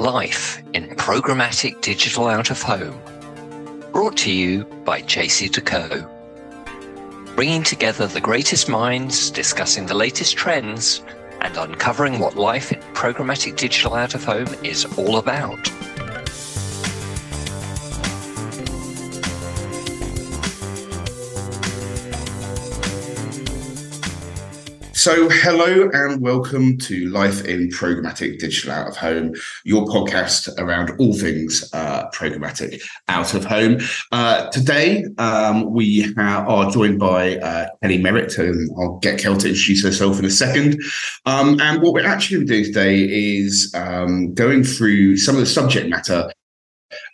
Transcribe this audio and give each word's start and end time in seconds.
life 0.00 0.62
in 0.72 0.88
programmatic 0.96 1.78
digital 1.82 2.26
out 2.26 2.50
of 2.50 2.62
home. 2.62 2.98
Brought 3.92 4.16
to 4.18 4.32
you 4.32 4.64
by 4.82 5.02
JCDecaux. 5.02 6.08
Bringing 7.36 7.62
together 7.62 8.06
the 8.06 8.20
greatest 8.20 8.66
minds 8.66 9.30
discussing 9.30 9.84
the 9.84 9.94
latest 9.94 10.38
trends 10.38 11.02
and 11.42 11.54
uncovering 11.54 12.18
what 12.18 12.34
life 12.34 12.72
in 12.72 12.80
programmatic 12.94 13.56
digital 13.56 13.92
out 13.92 14.14
of 14.14 14.24
home 14.24 14.48
is 14.64 14.86
all 14.96 15.18
about. 15.18 15.70
So, 25.00 25.30
hello 25.30 25.88
and 25.94 26.20
welcome 26.20 26.76
to 26.76 27.08
Life 27.08 27.46
in 27.46 27.70
Programmatic 27.70 28.38
Digital 28.38 28.72
Out 28.72 28.86
of 28.86 28.98
Home, 28.98 29.32
your 29.64 29.86
podcast 29.86 30.50
around 30.58 30.90
all 31.00 31.14
things 31.14 31.66
uh, 31.72 32.10
programmatic 32.10 32.82
out 33.08 33.32
of 33.32 33.46
home. 33.46 33.78
Uh, 34.12 34.50
today, 34.50 35.06
um, 35.16 35.72
we 35.72 36.12
ha- 36.18 36.44
are 36.46 36.70
joined 36.70 36.98
by 36.98 37.38
uh, 37.38 37.68
Kelly 37.82 37.96
Merritt, 37.96 38.36
and 38.36 38.70
I'll 38.78 38.98
get 38.98 39.18
Kel 39.18 39.38
to 39.38 39.48
introduce 39.48 39.82
herself 39.82 40.18
in 40.18 40.26
a 40.26 40.30
second. 40.30 40.78
Um, 41.24 41.58
and 41.62 41.80
what 41.80 41.94
we're 41.94 42.06
actually 42.06 42.44
doing 42.44 42.64
today 42.64 43.00
is 43.00 43.74
um, 43.74 44.34
going 44.34 44.64
through 44.64 45.16
some 45.16 45.34
of 45.34 45.40
the 45.40 45.46
subject 45.46 45.88
matter 45.88 46.30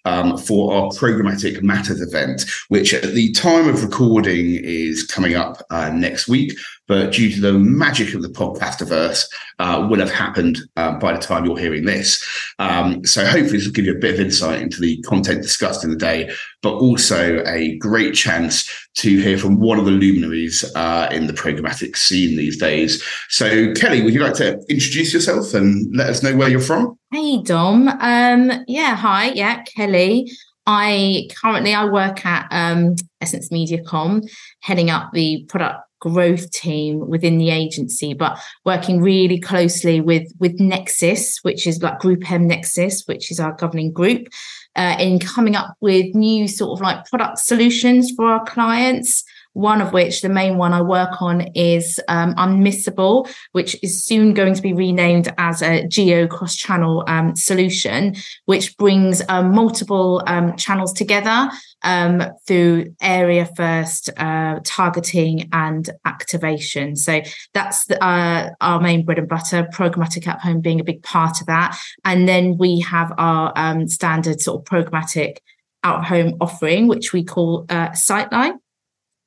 um, 0.05 0.37
for 0.39 0.73
our 0.75 0.89
programmatic 0.91 1.63
matters 1.63 2.01
event, 2.01 2.47
which 2.69 2.95
at 2.95 3.15
the 3.15 3.31
time 3.33 3.69
of 3.69 3.85
recording 3.85 4.57
is 4.57 5.05
coming 5.05 5.35
up 5.35 5.63
uh, 5.71 5.91
next 5.91 6.29
week 6.29 6.53
but 6.89 7.13
due 7.13 7.31
to 7.33 7.41
the 7.41 7.53
magic 7.53 8.15
of 8.15 8.23
the 8.23 8.29
podcastiverse, 8.29 9.25
uh, 9.59 9.87
will 9.91 10.01
have 10.01 10.13
happened 10.13 10.59
uh, 10.77 10.99
by 10.99 11.13
the 11.13 11.19
time 11.19 11.45
you're 11.45 11.59
hearing 11.59 11.85
this. 11.85 12.25
Um, 12.59 13.05
so 13.05 13.25
hopefully 13.25 13.59
this 13.59 13.67
will 13.67 13.73
give 13.73 13.87
you 13.87 13.97
a 13.97 13.99
bit 13.99 14.15
of 14.15 14.21
insight 14.21 14.63
into 14.63 14.81
the 14.81 15.01
content 15.03 15.43
discussed 15.43 15.85
in 15.85 15.91
the 15.91 15.97
day, 15.97 16.31
but 16.63 16.75
also 16.75 17.43
a 17.47 17.77
great 17.79 18.15
chance 18.15 18.71
to 18.97 19.21
hear 19.21 19.39
from 19.39 19.61
one 19.61 19.79
of 19.79 19.85
the 19.85 19.91
luminaries 19.91 20.65
uh, 20.75 21.09
in 21.11 21.27
the 21.27 21.33
programmatic 21.33 21.97
scene 21.97 22.37
these 22.37 22.59
days. 22.59 23.03
So 23.29 23.73
Kelly, 23.75 24.03
would 24.03 24.15
you 24.15 24.23
like 24.23 24.35
to 24.35 24.55
introduce 24.69 25.13
yourself 25.13 25.55
and 25.55 25.95
let 25.97 26.09
us 26.09 26.23
know 26.23 26.37
where 26.37 26.49
you're 26.49 26.61
from? 26.61 26.99
Hey 27.13 27.43
Dom. 27.43 27.89
Um, 27.89 28.65
yeah, 28.67 28.97
hi. 28.97 29.31
Yeah, 29.31 29.63
Kelly. 29.63 30.31
I 30.67 31.29
currently 31.41 31.75
I 31.75 31.85
work 31.85 32.27
at 32.27 32.49
um, 32.51 32.97
Essence 33.21 33.51
MediaCom, 33.51 34.29
heading 34.61 34.91
up 34.91 35.13
the 35.13 35.45
product 35.49 35.86
growth 36.01 36.51
team 36.51 37.09
within 37.09 37.39
the 37.39 37.51
agency, 37.51 38.15
but 38.15 38.39
working 38.65 39.01
really 39.01 39.39
closely 39.41 40.01
with 40.01 40.33
with 40.39 40.59
Nexus, 40.61 41.39
which 41.43 41.67
is 41.67 41.83
like 41.83 41.99
Group 41.99 42.31
M 42.31 42.47
Nexus, 42.47 43.05
which 43.07 43.31
is 43.31 43.41
our 43.41 43.53
governing 43.53 43.93
group, 43.93 44.29
uh, 44.77 44.97
in 44.99 45.19
coming 45.19 45.57
up 45.57 45.77
with 45.81 46.15
new 46.15 46.49
sort 46.49 46.79
of 46.79 46.83
like 46.83 47.05
product 47.07 47.39
solutions 47.39 48.11
for 48.11 48.27
our 48.27 48.45
clients 48.45 49.25
one 49.57 49.81
of 49.81 49.95
which, 49.95 50.21
the 50.21 50.29
main 50.29 50.59
one 50.59 50.75
I 50.75 50.83
work 50.83 51.23
on, 51.23 51.41
is 51.55 51.99
um, 52.09 52.35
Unmissable, 52.35 53.27
which 53.53 53.75
is 53.83 54.05
soon 54.05 54.35
going 54.35 54.53
to 54.53 54.61
be 54.61 54.75
renamed 54.75 55.33
as 55.39 55.63
a 55.63 55.87
geo 55.89 56.27
cross 56.27 56.55
channel 56.55 57.05
um, 57.07 57.35
solution, 57.35 58.17
which 58.45 58.77
brings 58.77 59.23
um, 59.31 59.55
multiple 59.55 60.23
um, 60.27 60.55
channels 60.57 60.93
together 60.93 61.49
um, 61.85 62.23
through 62.47 62.95
area 63.01 63.49
first 63.57 64.11
uh, 64.19 64.61
targeting 64.63 65.49
and 65.53 65.89
activation. 66.05 66.95
So 66.95 67.23
that's 67.55 67.87
the, 67.87 68.03
uh, 68.05 68.51
our 68.61 68.79
main 68.79 69.07
bread 69.07 69.19
and 69.19 69.29
butter, 69.29 69.67
programmatic 69.73 70.27
at 70.27 70.41
home 70.41 70.61
being 70.61 70.81
a 70.81 70.85
big 70.85 71.03
part 71.03 71.41
of 71.41 71.47
that. 71.47 71.79
And 72.05 72.29
then 72.29 72.59
we 72.59 72.81
have 72.81 73.11
our 73.17 73.55
um, 73.57 73.89
standard 73.89 74.43
sort 74.43 74.61
of 74.61 74.65
programmatic 74.67 75.39
out 75.83 76.01
of 76.01 76.05
home 76.05 76.37
offering, 76.43 76.89
which 76.89 77.15
we 77.15 77.25
call 77.25 77.65
uh, 77.71 77.91
Sightline. 77.91 78.59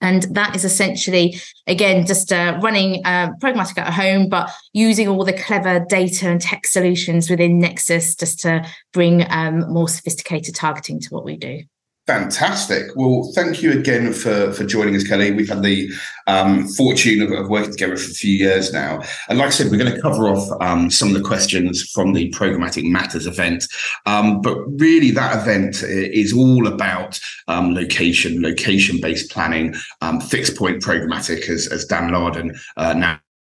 And 0.01 0.23
that 0.35 0.55
is 0.55 0.63
essentially, 0.63 1.39
again, 1.67 2.05
just 2.05 2.31
uh, 2.31 2.59
running 2.61 3.05
uh, 3.05 3.31
Programmatic 3.41 3.77
at 3.77 3.93
home, 3.93 4.29
but 4.29 4.49
using 4.71 5.07
all 5.07 5.25
the 5.25 5.33
clever 5.33 5.85
data 5.89 6.29
and 6.29 6.39
tech 6.39 6.65
solutions 6.65 7.29
within 7.29 7.59
Nexus 7.59 8.15
just 8.15 8.39
to 8.41 8.65
bring 8.93 9.25
um, 9.29 9.71
more 9.71 9.89
sophisticated 9.89 10.55
targeting 10.55 10.99
to 11.01 11.09
what 11.09 11.25
we 11.25 11.35
do. 11.35 11.63
Fantastic. 12.09 12.95
Well, 12.95 13.31
thank 13.35 13.61
you 13.61 13.71
again 13.71 14.13
for, 14.13 14.51
for 14.53 14.65
joining 14.65 14.95
us, 14.95 15.07
Kelly. 15.07 15.29
We've 15.29 15.47
had 15.47 15.61
the 15.61 15.91
um, 16.25 16.67
fortune 16.67 17.21
of, 17.21 17.31
of, 17.31 17.49
working 17.49 17.73
together 17.73 17.97
for 17.97 18.09
a 18.09 18.15
few 18.15 18.33
years 18.33 18.73
now. 18.73 19.03
And 19.27 19.37
like 19.37 19.49
I 19.49 19.51
said, 19.51 19.69
we're 19.69 19.77
going 19.77 19.93
to 19.93 20.01
cover 20.01 20.27
off 20.27 20.49
um, 20.59 20.89
some 20.89 21.09
of 21.09 21.13
the 21.13 21.21
questions 21.21 21.83
from 21.91 22.13
the 22.13 22.31
Programmatic 22.31 22.89
Matters 22.89 23.27
event. 23.27 23.67
Um, 24.07 24.41
but 24.41 24.57
really, 24.79 25.11
that 25.11 25.37
event 25.37 25.83
is 25.83 26.33
all 26.33 26.65
about 26.65 27.19
um, 27.47 27.75
location, 27.75 28.41
location 28.41 28.99
based 28.99 29.29
planning, 29.29 29.75
um, 30.01 30.19
fixed 30.19 30.57
point 30.57 30.81
programmatic, 30.81 31.47
as, 31.47 31.67
as 31.67 31.85
Dan 31.85 32.09
Larden 32.09 32.59
uh, 32.75 32.93
now 32.93 33.19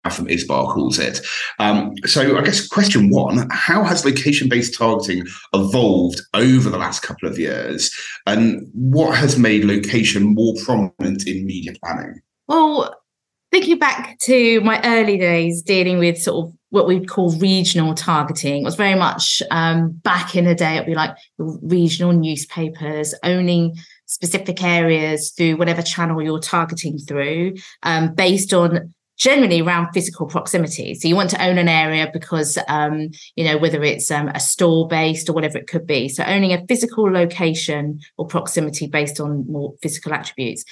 from 0.09 0.27
Vistar 0.27 0.73
calls 0.73 0.97
it. 0.97 1.19
Um, 1.59 1.93
so 2.05 2.37
I 2.37 2.41
guess 2.41 2.65
question 2.65 3.09
one, 3.09 3.47
how 3.51 3.83
has 3.83 4.05
location-based 4.05 4.73
targeting 4.73 5.25
evolved 5.53 6.21
over 6.33 6.69
the 6.69 6.77
last 6.77 7.01
couple 7.01 7.27
of 7.27 7.37
years? 7.37 7.93
And 8.25 8.69
what 8.73 9.17
has 9.17 9.37
made 9.37 9.65
location 9.65 10.33
more 10.33 10.53
prominent 10.63 11.27
in 11.27 11.45
media 11.45 11.73
planning? 11.83 12.21
Well, 12.47 12.95
thinking 13.51 13.77
back 13.77 14.17
to 14.19 14.61
my 14.61 14.81
early 14.83 15.17
days 15.17 15.61
dealing 15.61 15.99
with 15.99 16.21
sort 16.21 16.45
of 16.45 16.53
what 16.69 16.87
we'd 16.87 17.09
call 17.09 17.31
regional 17.37 17.95
targeting 17.95 18.61
it 18.61 18.65
was 18.65 18.75
very 18.75 18.93
much 18.93 19.41
um, 19.49 19.89
back 20.03 20.35
in 20.35 20.45
the 20.45 20.53
day 20.53 20.75
it'd 20.75 20.85
be 20.85 20.93
like 20.93 21.17
regional 21.37 22.11
newspapers 22.11 23.15
owning 23.23 23.75
specific 24.05 24.63
areas 24.63 25.31
through 25.31 25.57
whatever 25.57 25.81
channel 25.81 26.21
you're 26.21 26.39
targeting 26.39 26.99
through 26.99 27.55
um, 27.83 28.13
based 28.13 28.53
on 28.53 28.93
generally 29.19 29.61
around 29.61 29.91
physical 29.93 30.25
proximity. 30.25 30.95
So 30.95 31.07
you 31.07 31.15
want 31.15 31.29
to 31.31 31.45
own 31.45 31.57
an 31.57 31.67
area 31.67 32.09
because, 32.11 32.57
um, 32.69 33.09
you 33.35 33.43
know, 33.43 33.57
whether 33.57 33.83
it's 33.83 34.09
um, 34.09 34.29
a 34.29 34.39
store 34.39 34.87
based 34.87 35.29
or 35.29 35.33
whatever 35.33 35.57
it 35.57 35.67
could 35.67 35.85
be. 35.85 36.07
So 36.07 36.23
owning 36.23 36.53
a 36.53 36.65
physical 36.67 37.11
location 37.11 37.99
or 38.17 38.25
proximity 38.25 38.87
based 38.87 39.19
on 39.19 39.45
more 39.51 39.75
physical 39.81 40.13
attributes. 40.13 40.63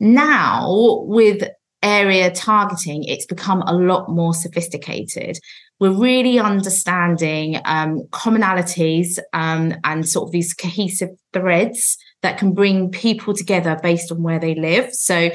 Now, 0.00 0.68
with 1.04 1.48
area 1.84 2.32
targeting, 2.32 3.04
it's 3.04 3.26
become 3.26 3.62
a 3.62 3.72
lot 3.72 4.08
more 4.08 4.34
sophisticated. 4.34 5.38
We're 5.78 5.90
really 5.90 6.40
understanding 6.40 7.60
um, 7.64 8.08
commonalities 8.10 9.18
um, 9.32 9.74
and 9.84 10.08
sort 10.08 10.28
of 10.28 10.32
these 10.32 10.52
cohesive 10.52 11.10
threads 11.32 11.96
that 12.22 12.38
can 12.38 12.54
bring 12.54 12.90
people 12.90 13.34
together 13.34 13.78
based 13.82 14.10
on 14.10 14.22
where 14.22 14.40
they 14.40 14.54
live. 14.54 14.92
So 14.94 15.30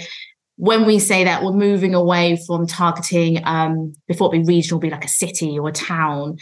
when 0.59 0.85
we 0.85 0.99
say 0.99 1.23
that 1.23 1.41
we're 1.41 1.53
moving 1.53 1.95
away 1.95 2.37
from 2.45 2.67
targeting 2.67 3.41
um, 3.45 3.95
before 4.09 4.27
it 4.27 4.39
be 4.39 4.43
regional, 4.43 4.77
be 4.77 4.89
like 4.89 5.05
a 5.05 5.09
city 5.09 5.57
or 5.57 5.69
a 5.69 5.71
town. 5.71 6.35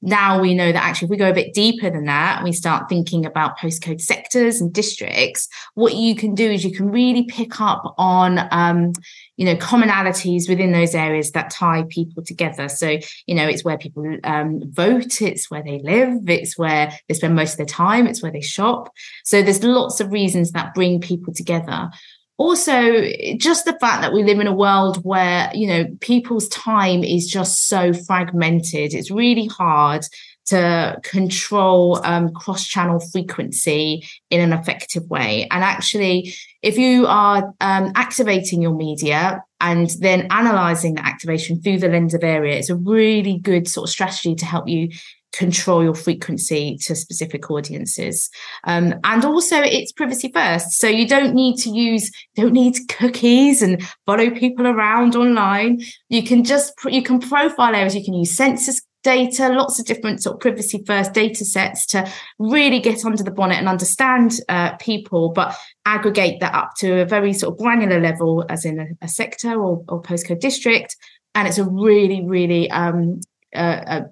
Now 0.00 0.40
we 0.40 0.54
know 0.54 0.70
that 0.70 0.84
actually, 0.84 1.06
if 1.06 1.10
we 1.10 1.16
go 1.16 1.30
a 1.30 1.34
bit 1.34 1.54
deeper 1.54 1.90
than 1.90 2.04
that, 2.04 2.44
we 2.44 2.52
start 2.52 2.88
thinking 2.88 3.26
about 3.26 3.58
postcode 3.58 4.00
sectors 4.00 4.60
and 4.60 4.72
districts. 4.72 5.48
What 5.74 5.94
you 5.94 6.14
can 6.14 6.36
do 6.36 6.48
is 6.48 6.64
you 6.64 6.70
can 6.70 6.88
really 6.88 7.24
pick 7.24 7.60
up 7.60 7.96
on, 7.98 8.46
um, 8.52 8.92
you 9.36 9.44
know, 9.44 9.56
commonalities 9.56 10.48
within 10.48 10.70
those 10.70 10.94
areas 10.94 11.32
that 11.32 11.50
tie 11.50 11.84
people 11.88 12.22
together. 12.22 12.68
So, 12.68 12.98
you 13.26 13.34
know, 13.34 13.48
it's 13.48 13.64
where 13.64 13.78
people 13.78 14.18
um, 14.22 14.62
vote, 14.70 15.20
it's 15.20 15.50
where 15.50 15.64
they 15.64 15.80
live, 15.80 16.28
it's 16.28 16.56
where 16.56 16.92
they 17.08 17.14
spend 17.14 17.34
most 17.34 17.54
of 17.54 17.56
their 17.56 17.66
time, 17.66 18.06
it's 18.06 18.22
where 18.22 18.30
they 18.30 18.40
shop. 18.40 18.92
So 19.24 19.42
there's 19.42 19.64
lots 19.64 19.98
of 19.98 20.12
reasons 20.12 20.52
that 20.52 20.74
bring 20.74 21.00
people 21.00 21.34
together 21.34 21.90
also 22.36 23.04
just 23.36 23.64
the 23.64 23.78
fact 23.80 24.02
that 24.02 24.12
we 24.12 24.24
live 24.24 24.40
in 24.40 24.46
a 24.46 24.54
world 24.54 25.04
where 25.04 25.50
you 25.54 25.66
know 25.66 25.84
people's 26.00 26.48
time 26.48 27.04
is 27.04 27.28
just 27.28 27.68
so 27.68 27.92
fragmented 27.92 28.92
it's 28.92 29.10
really 29.10 29.46
hard 29.46 30.04
to 30.46 31.00
control 31.02 32.00
um, 32.04 32.32
cross 32.32 32.66
channel 32.66 33.00
frequency 33.00 34.06
in 34.30 34.40
an 34.40 34.52
effective 34.52 35.08
way. 35.08 35.48
And 35.50 35.64
actually, 35.64 36.34
if 36.62 36.76
you 36.76 37.06
are 37.06 37.54
um, 37.60 37.92
activating 37.94 38.60
your 38.60 38.74
media 38.74 39.42
and 39.60 39.90
then 40.00 40.26
analyzing 40.30 40.94
the 40.94 41.06
activation 41.06 41.62
through 41.62 41.78
the 41.78 41.88
lens 41.88 42.12
of 42.12 42.22
area, 42.22 42.56
it's 42.56 42.70
a 42.70 42.76
really 42.76 43.38
good 43.38 43.68
sort 43.68 43.88
of 43.88 43.92
strategy 43.92 44.34
to 44.34 44.44
help 44.44 44.68
you 44.68 44.90
control 45.34 45.82
your 45.82 45.94
frequency 45.94 46.78
to 46.78 46.94
specific 46.94 47.50
audiences. 47.50 48.30
Um, 48.64 48.94
and 49.04 49.24
also 49.24 49.60
it's 49.60 49.92
privacy 49.92 50.30
first. 50.32 50.72
So 50.72 50.86
you 50.86 51.08
don't 51.08 51.34
need 51.34 51.56
to 51.58 51.70
use 51.70 52.10
don't 52.36 52.52
need 52.52 52.76
cookies 52.88 53.60
and 53.60 53.82
follow 54.06 54.30
people 54.30 54.66
around 54.66 55.16
online. 55.16 55.82
You 56.08 56.22
can 56.22 56.44
just 56.44 56.72
you 56.84 57.02
can 57.02 57.20
profile 57.20 57.74
areas. 57.74 57.94
You 57.94 58.04
can 58.04 58.14
use 58.14 58.36
census 58.36 58.80
data 59.02 59.50
lots 59.50 59.78
of 59.78 59.84
different 59.84 60.22
sort 60.22 60.36
of 60.36 60.40
privacy 60.40 60.82
first 60.86 61.12
data 61.12 61.44
sets 61.44 61.84
to 61.84 62.10
really 62.38 62.80
get 62.80 63.04
under 63.04 63.22
the 63.22 63.30
bonnet 63.30 63.58
and 63.58 63.68
understand 63.68 64.40
uh, 64.48 64.74
people 64.76 65.28
but 65.28 65.54
aggregate 65.84 66.40
that 66.40 66.54
up 66.54 66.70
to 66.74 67.02
a 67.02 67.04
very 67.04 67.34
sort 67.34 67.52
of 67.52 67.58
granular 67.58 68.00
level 68.00 68.46
as 68.48 68.64
in 68.64 68.80
a, 68.80 68.86
a 69.02 69.08
sector 69.08 69.60
or, 69.60 69.84
or 69.88 70.00
postcode 70.00 70.40
district. 70.40 70.96
And 71.34 71.46
it's 71.46 71.58
a 71.58 71.68
really 71.68 72.24
really 72.24 72.70
um, 72.70 73.20
uh, 73.54 74.02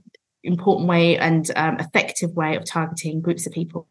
important 0.45 0.89
way 0.89 1.17
and 1.19 1.51
um, 1.57 1.79
effective 1.79 2.35
way 2.35 2.57
of 2.57 2.65
targeting 2.65 3.21
groups 3.21 3.47
of 3.47 3.53
people. 3.53 3.87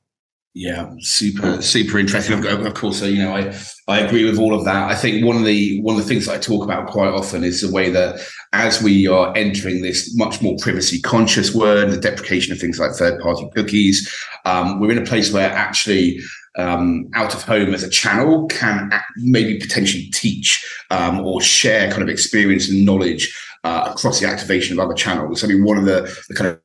Yeah, 0.54 0.94
super, 1.00 1.62
super 1.62 1.98
interesting. 1.98 2.46
Of, 2.46 2.66
of 2.66 2.74
course, 2.74 3.00
so, 3.00 3.06
you 3.06 3.24
know, 3.24 3.34
I 3.34 3.56
I 3.88 4.02
agree 4.02 4.26
with 4.26 4.38
all 4.38 4.54
of 4.54 4.66
that. 4.66 4.92
I 4.92 4.96
think 4.96 5.26
one 5.26 5.38
of 5.38 5.46
the 5.46 5.82
one 5.82 5.96
of 5.96 6.02
the 6.02 6.08
things 6.08 6.28
I 6.28 6.38
talk 6.38 6.66
about 6.66 6.88
quite 6.88 7.08
often 7.08 7.46
is 7.46 7.62
the 7.62 7.72
way 7.72 7.90
that 7.92 8.20
as 8.52 8.84
we 8.84 9.08
are 9.08 9.34
entering 9.38 9.82
this 9.82 10.14
much 10.18 10.42
more 10.42 10.58
privacy 10.60 11.00
conscious 11.00 11.56
world, 11.56 11.92
the 11.92 11.98
deprecation 11.98 12.52
of 12.52 12.60
things 12.60 12.80
like 12.80 12.92
third 12.92 13.22
party 13.22 13.50
cookies, 13.56 14.14
um, 14.44 14.82
we're 14.82 14.92
in 14.92 14.98
a 14.98 15.06
place 15.06 15.32
where 15.32 15.50
actually 15.50 16.20
um, 16.58 17.10
out 17.14 17.34
of 17.34 17.44
home 17.44 17.74
as 17.74 17.84
a 17.84 17.90
channel 17.90 18.46
can 18.48 18.92
maybe 19.18 19.58
potentially 19.58 20.10
teach 20.12 20.66
um, 20.90 21.22
or 21.22 21.42
share 21.42 21.90
kind 21.90 22.04
of 22.04 22.10
experience 22.10 22.70
and 22.70 22.86
knowledge 22.86 23.34
uh, 23.64 23.92
across 23.92 24.20
the 24.20 24.28
activation 24.28 24.78
of 24.78 24.86
other 24.86 24.96
channels. 24.96 25.44
I 25.44 25.48
mean, 25.48 25.64
one 25.64 25.78
of 25.78 25.86
the, 25.86 26.02
the 26.30 26.36
kind 26.36 26.50
of 26.50 26.62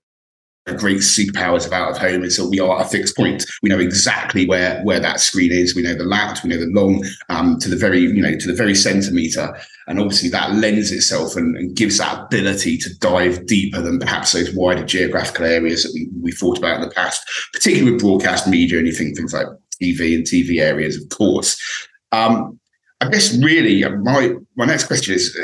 great 0.74 0.98
superpowers 0.98 1.66
of 1.66 1.72
out 1.72 1.90
of 1.90 1.98
home 1.98 2.24
is 2.24 2.36
that 2.36 2.48
we 2.48 2.58
are 2.58 2.80
a 2.80 2.84
fixed 2.84 3.16
point. 3.16 3.44
We 3.62 3.68
know 3.68 3.78
exactly 3.78 4.46
where 4.46 4.82
where 4.82 4.98
that 4.98 5.20
screen 5.20 5.52
is. 5.52 5.76
We 5.76 5.82
know 5.82 5.94
the 5.94 6.04
lat, 6.04 6.42
we 6.42 6.50
know 6.50 6.58
the 6.58 6.66
long 6.66 7.04
um, 7.28 7.58
to 7.60 7.68
the 7.68 7.76
very 7.76 8.00
you 8.00 8.22
know 8.22 8.36
to 8.36 8.46
the 8.46 8.56
very 8.56 8.74
centimeter, 8.74 9.56
and 9.86 10.00
obviously 10.00 10.28
that 10.30 10.54
lends 10.54 10.90
itself 10.90 11.36
and, 11.36 11.56
and, 11.56 11.76
gives 11.76 11.98
that 11.98 12.24
ability 12.24 12.78
to 12.78 12.98
dive 12.98 13.46
deeper 13.46 13.80
than 13.80 14.00
perhaps 14.00 14.32
those 14.32 14.52
wider 14.54 14.84
geographical 14.84 15.44
areas 15.44 15.82
that 15.84 15.92
we, 15.94 16.08
we 16.20 16.32
thought 16.32 16.58
about 16.58 16.82
in 16.82 16.88
the 16.88 16.94
past, 16.94 17.24
particularly 17.52 17.92
with 17.92 18.00
broadcast 18.00 18.48
media 18.48 18.78
and 18.78 18.86
you 18.86 18.92
think 18.92 19.16
things 19.16 19.34
like 19.34 19.46
TV 19.80 20.14
and 20.16 20.24
TV 20.24 20.60
areas, 20.60 21.00
of 21.00 21.08
course. 21.10 21.60
Um, 22.12 22.58
I 23.00 23.10
guess 23.10 23.36
really 23.36 23.84
my 24.02 24.34
my 24.56 24.64
next 24.64 24.84
question 24.84 25.14
is 25.14 25.36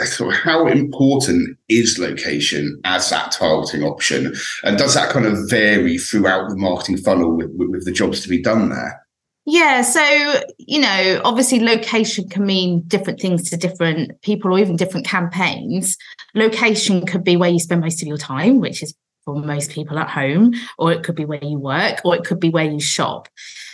how 0.43 0.67
important 0.67 1.59
is 1.69 1.99
location 1.99 2.81
as 2.85 3.11
that 3.11 3.33
targeting 3.33 3.83
option, 3.83 4.35
and 4.65 4.79
does 4.79 4.95
that 4.95 5.11
kind 5.11 5.27
of 5.27 5.51
vary 5.51 5.99
throughout 5.99 6.49
the 6.49 6.57
marketing 6.57 6.97
funnel 6.97 7.37
with, 7.37 7.51
with 7.55 7.85
the 7.85 7.93
jobs 7.93 8.23
to 8.23 8.29
be 8.29 8.41
done 8.41 8.71
there? 8.71 9.03
Yeah, 9.45 9.83
so 9.83 10.41
you 10.59 10.81
know, 10.81 11.21
obviously, 11.25 11.61
location 11.61 12.29
can 12.29 12.47
mean 12.47 12.85
different 12.87 13.21
things 13.21 13.51
to 13.51 13.57
different 13.59 14.21
people 14.23 14.55
or 14.55 14.59
even 14.59 14.77
different 14.77 15.05
campaigns. 15.05 15.99
Location 16.35 17.05
could 17.05 17.25
be 17.25 17.37
where 17.37 17.51
you 17.51 17.59
spend 17.59 17.83
most 17.83 18.01
of 18.01 18.09
your 18.09 18.19
time, 18.19 18.61
which 18.61 18.83
is 18.83 18.95
for 19.25 19.35
most 19.35 19.71
people 19.71 19.99
at 19.99 20.09
home, 20.09 20.55
or 20.79 20.93
it 20.93 21.03
could 21.03 21.17
be 21.17 21.25
where 21.25 21.45
you 21.45 21.59
work, 21.59 22.01
or 22.05 22.17
it 22.17 22.25
could 22.25 22.41
be 22.41 22.51
where 22.51 22.65
you 22.65 22.81
shop. 22.81 23.29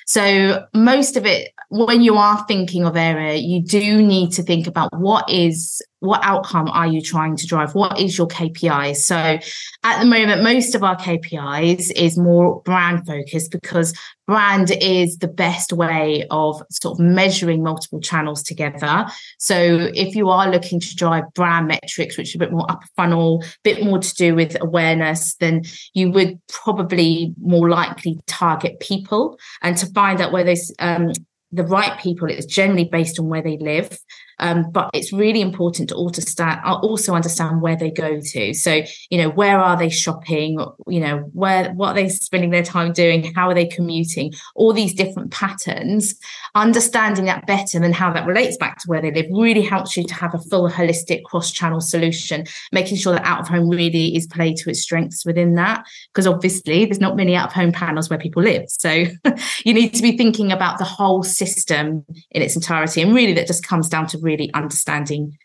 So 0.09 0.67
most 0.73 1.19
of 1.19 1.27
it, 1.27 1.53
when 1.69 2.01
you 2.01 2.17
are 2.17 2.43
thinking 2.49 2.87
of 2.87 2.97
area, 2.97 3.35
you 3.35 3.63
do 3.63 4.03
need 4.03 4.33
to 4.33 4.43
think 4.43 4.67
about 4.67 4.89
what 4.97 5.29
is 5.29 5.83
what 6.01 6.21
outcome 6.23 6.69
are 6.69 6.87
you 6.87 7.01
trying 7.01 7.37
to 7.37 7.47
drive? 7.47 7.75
What 7.75 7.99
is 7.99 8.17
your 8.17 8.29
KPI? 8.29 8.97
So 8.97 9.17
at 9.17 10.01
the 10.01 10.07
moment, 10.07 10.43
most 10.43 10.75
of 10.75 10.85
our 10.85 10.97
KPIs 10.97 11.91
is 11.97 12.17
more 12.17 12.63
brand 12.63 13.07
focused 13.07 13.51
because 13.51 13.95
brand 14.27 14.71
is 14.81 15.19
the 15.19 15.29
best 15.29 15.73
way 15.73 16.25
of 16.31 16.63
sort 16.71 16.99
of 16.99 17.05
measuring 17.05 17.63
multiple 17.63 18.01
channels 18.01 18.43
together. 18.43 19.07
So 19.39 19.91
if 19.95 20.15
you 20.15 20.29
are 20.29 20.51
looking 20.51 20.79
to 20.81 20.95
drive 20.95 21.25
brand 21.35 21.67
metrics, 21.67 22.17
which 22.17 22.35
are 22.35 22.39
a 22.39 22.41
bit 22.41 22.53
more 22.53 22.71
upper 22.71 22.87
funnel, 22.95 23.43
a 23.43 23.49
bit 23.65 23.85
more 23.85 23.99
to 23.99 24.15
do 24.15 24.35
with 24.35 24.57
awareness, 24.61 25.35
then 25.37 25.63
you 25.95 26.11
would 26.13 26.39
probably 26.49 27.35
more 27.41 27.69
likely 27.69 28.21
target 28.27 28.79
people 28.81 29.39
and 29.63 29.77
to 29.79 29.87
find 29.87 30.21
out 30.21 30.33
where 30.33 30.45
those 30.45 30.73
um, 30.79 31.13
the 31.51 31.65
right 31.65 31.99
people 31.99 32.29
it's 32.29 32.45
generally 32.45 32.85
based 32.85 33.19
on 33.19 33.27
where 33.27 33.41
they 33.41 33.57
live 33.57 33.99
um, 34.41 34.71
but 34.71 34.91
it's 34.95 35.13
really 35.13 35.41
important 35.41 35.89
to 35.89 35.95
also 35.95 36.23
uh, 36.43 36.79
also 36.83 37.15
understand 37.15 37.61
where 37.61 37.77
they 37.77 37.91
go 37.91 38.21
to. 38.21 38.55
So, 38.55 38.83
you 39.11 39.19
know, 39.19 39.31
where 39.31 39.59
are 39.59 39.77
they 39.77 39.89
shopping? 39.89 40.59
You 40.87 41.01
know, 41.01 41.19
where 41.33 41.73
what 41.73 41.91
are 41.91 41.95
they 41.95 42.09
spending 42.09 42.51
their 42.51 42.63
time 42.63 42.93
doing? 42.93 43.33
How 43.35 43.49
are 43.49 43.55
they 43.55 43.67
commuting? 43.67 44.33
All 44.55 44.73
these 44.73 44.95
different 44.95 45.33
patterns. 45.33 46.15
Understanding 46.55 47.25
that 47.27 47.47
better 47.47 47.83
and 47.83 47.95
how 47.95 48.13
that 48.13 48.27
relates 48.27 48.57
back 48.57 48.79
to 48.79 48.89
where 48.89 49.01
they 49.01 49.11
live 49.11 49.27
really 49.31 49.63
helps 49.63 49.97
you 49.97 50.05
to 50.05 50.15
have 50.15 50.35
a 50.35 50.39
full 50.39 50.69
holistic 50.69 51.23
cross-channel 51.25 51.81
solution, 51.81 52.45
making 52.73 52.97
sure 52.97 53.13
that 53.13 53.25
out 53.25 53.41
of 53.41 53.49
home 53.49 53.69
really 53.69 54.17
is 54.17 54.27
played 54.27 54.57
to 54.57 54.71
its 54.71 54.81
strengths 54.81 55.25
within 55.25 55.55
that. 55.55 55.85
Because 56.13 56.27
obviously 56.27 56.85
there's 56.85 57.01
not 57.01 57.17
many 57.17 57.35
out 57.35 57.49
of 57.49 57.53
home 57.53 57.73
panels 57.73 58.09
where 58.09 58.19
people 58.19 58.43
live. 58.43 58.65
So 58.69 58.91
you 59.65 59.75
need 59.75 59.95
to 59.95 60.03
be 60.03 60.17
thinking 60.17 60.53
about 60.53 60.79
the 60.79 60.85
whole 60.85 61.23
system 61.23 62.05
in 62.31 62.43
its 62.43 62.57
entirety. 62.57 63.03
And 63.03 63.15
really 63.15 63.35
that 63.35 63.47
just 63.47 63.67
comes 63.67 63.89
down 63.89 64.07
to 64.09 64.19
really 64.29 64.53
understanding 64.53 65.37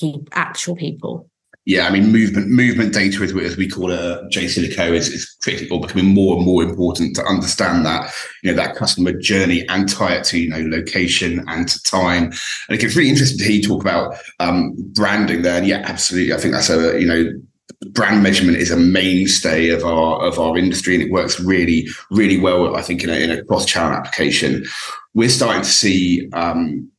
the 0.00 0.26
actual 0.32 0.76
people. 0.76 1.28
Yeah, 1.66 1.86
I 1.86 1.90
mean, 1.90 2.12
movement 2.12 2.48
movement 2.48 2.92
data, 2.92 3.22
as 3.22 3.32
we, 3.32 3.42
as 3.46 3.56
we 3.56 3.66
call 3.66 3.90
it 3.90 3.98
at 3.98 4.30
JCDecaux, 4.30 4.92
is, 4.92 5.08
is 5.08 5.34
critical, 5.42 5.78
becoming 5.78 6.12
more 6.12 6.36
and 6.36 6.44
more 6.44 6.62
important 6.62 7.16
to 7.16 7.24
understand 7.24 7.86
that, 7.86 8.12
you 8.42 8.50
know, 8.50 8.56
that 8.56 8.76
customer 8.76 9.12
journey 9.12 9.66
and 9.68 9.88
tie 9.88 10.14
it 10.16 10.24
to, 10.24 10.38
you 10.38 10.50
know, 10.50 10.76
location 10.76 11.42
and 11.48 11.66
to 11.66 11.82
time. 11.84 12.24
And 12.24 12.76
it 12.76 12.80
gets 12.80 12.96
really 12.96 13.08
interesting 13.08 13.38
to 13.38 13.44
hear 13.44 13.54
you 13.54 13.62
talk 13.62 13.80
about 13.80 14.14
um, 14.40 14.74
branding 14.92 15.40
there. 15.40 15.56
And 15.56 15.66
yeah, 15.66 15.82
absolutely. 15.86 16.34
I 16.34 16.36
think 16.36 16.52
that's 16.52 16.68
a, 16.68 17.00
you 17.00 17.06
know, 17.06 17.32
brand 17.92 18.22
measurement 18.22 18.58
is 18.58 18.70
a 18.70 18.76
mainstay 18.76 19.70
of 19.70 19.84
our 19.84 20.22
of 20.26 20.38
our 20.38 20.58
industry 20.58 20.94
and 20.94 21.02
it 21.02 21.10
works 21.10 21.40
really 21.40 21.86
really 22.10 22.38
well 22.38 22.76
i 22.76 22.82
think 22.82 23.02
in 23.02 23.10
a, 23.10 23.14
in 23.14 23.30
a 23.30 23.44
cross 23.44 23.66
channel 23.66 23.92
application 23.92 24.64
we're 25.14 25.28
starting 25.28 25.62
to 25.62 25.68
see 25.68 26.28
um, 26.32 26.90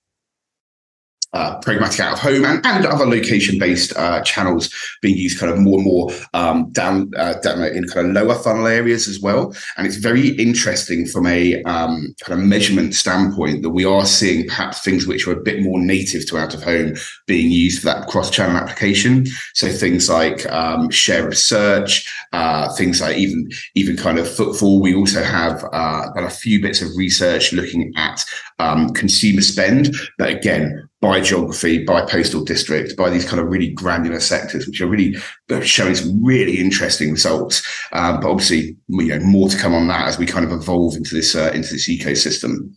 uh, 1.36 1.60
programmatic 1.60 2.00
out 2.00 2.14
of 2.14 2.20
home 2.20 2.46
and, 2.46 2.66
and 2.66 2.86
other 2.86 3.06
location 3.06 3.60
based 3.60 3.96
uh, 3.98 4.22
channels 4.22 4.74
being 5.02 5.18
used 5.18 5.38
kind 5.38 5.52
of 5.52 5.60
more 5.60 5.78
and 5.78 5.86
more 5.86 6.10
um, 6.34 6.72
down, 6.72 7.12
uh, 7.18 7.34
down 7.42 7.62
in 7.62 7.86
kind 7.88 8.08
of 8.08 8.14
lower 8.14 8.36
funnel 8.36 8.68
areas 8.68 9.08
as 9.08 9.20
well. 9.20 9.54
And 9.78 9.86
it's 9.86 9.98
very 9.98 10.30
interesting 10.30 11.06
from 11.06 11.28
a 11.28 11.62
um, 11.64 12.16
kind 12.22 12.40
of 12.40 12.48
measurement 12.48 12.96
standpoint 12.96 13.64
that 13.64 13.72
we 13.72 13.84
are 13.84 14.06
seeing 14.06 14.48
perhaps 14.48 14.82
things 14.82 15.06
which 15.06 15.28
are 15.28 15.34
a 15.34 15.42
bit 15.42 15.62
more 15.62 15.80
native 15.80 16.26
to 16.28 16.38
out 16.38 16.54
of 16.54 16.64
home 16.64 16.96
being 17.28 17.52
used 17.52 17.82
for 17.82 17.88
that 17.88 18.08
cross 18.08 18.32
channel 18.32 18.56
application. 18.56 19.26
So 19.54 19.70
things 19.70 20.10
like 20.10 20.50
um, 20.52 20.90
share 20.90 21.28
of 21.28 21.38
search, 21.38 22.10
uh, 22.32 22.74
things 22.76 23.02
like 23.02 23.18
even 23.18 23.50
even 23.76 23.98
kind 23.98 24.20
of 24.20 24.34
footfall. 24.34 24.82
We 24.82 24.96
also 24.96 25.22
have 25.24 25.64
uh, 25.74 26.12
a 26.16 26.30
few 26.30 26.62
bits 26.62 26.82
of 26.82 26.96
research 26.96 27.52
looking 27.52 27.92
at 27.98 28.24
um, 28.60 28.90
consumer 28.90 29.42
spend, 29.42 29.96
but 30.18 30.30
again, 30.30 30.88
by 31.02 31.20
geography, 31.22 31.84
by 31.84 32.06
postal 32.06 32.44
district, 32.44 32.96
by 32.98 33.10
these 33.10 33.26
kind 33.26 33.40
of 33.40 33.48
really 33.48 33.70
granular 33.70 34.20
sectors, 34.20 34.66
which 34.66 34.82
are 34.82 34.88
really 34.88 35.16
showing 35.62 35.96
some 35.96 36.24
really 36.24 36.58
interesting 36.58 37.12
results. 37.12 37.62
Um, 37.92 38.20
but 38.20 38.30
obviously, 38.30 38.76
you 38.88 39.08
know, 39.08 39.20
more 39.20 39.50
to 39.50 39.58
come 39.58 39.74
on 39.74 39.88
that 39.88 40.08
as 40.08 40.18
we 40.18 40.26
kind 40.26 40.46
of 40.46 40.52
evolve 40.52 40.96
into 40.96 41.14
this 41.14 41.36
uh, 41.36 41.52
into 41.54 41.74
this 41.74 41.90
ecosystem. 41.90 42.74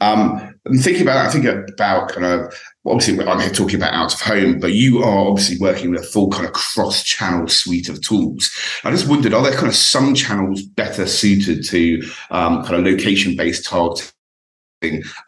Um, 0.00 0.54
I'm 0.66 0.78
thinking 0.78 1.02
about, 1.02 1.14
that. 1.14 1.26
I 1.26 1.30
think 1.30 1.70
about 1.72 2.10
kind 2.10 2.26
of 2.26 2.54
obviously 2.84 3.24
I'm 3.26 3.40
here 3.40 3.50
talking 3.50 3.76
about 3.76 3.94
out 3.94 4.14
of 4.14 4.20
home, 4.20 4.60
but 4.60 4.72
you 4.72 5.02
are 5.02 5.28
obviously 5.28 5.58
working 5.58 5.90
with 5.90 6.02
a 6.02 6.06
full 6.06 6.28
kind 6.30 6.46
of 6.46 6.52
cross 6.52 7.02
channel 7.02 7.48
suite 7.48 7.88
of 7.88 8.00
tools. 8.02 8.50
I 8.84 8.90
just 8.90 9.08
wondered, 9.08 9.34
are 9.34 9.42
there 9.42 9.54
kind 9.54 9.68
of 9.68 9.74
some 9.74 10.14
channels 10.14 10.62
better 10.62 11.06
suited 11.06 11.64
to 11.66 12.02
um, 12.30 12.62
kind 12.62 12.76
of 12.76 12.84
location 12.84 13.36
based 13.36 13.64
targeting? 13.64 14.10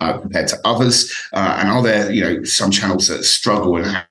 Uh, 0.01 0.19
compared 0.19 0.49
to 0.49 0.59
others? 0.65 1.13
Uh, 1.33 1.57
and 1.61 1.69
are 1.69 1.83
there, 1.83 2.11
you 2.13 2.23
know, 2.23 2.45
some 2.45 2.71
channels 2.71 3.09
that 3.09 3.25
struggle 3.25 3.77
and 3.77 3.87
how, 3.87 4.05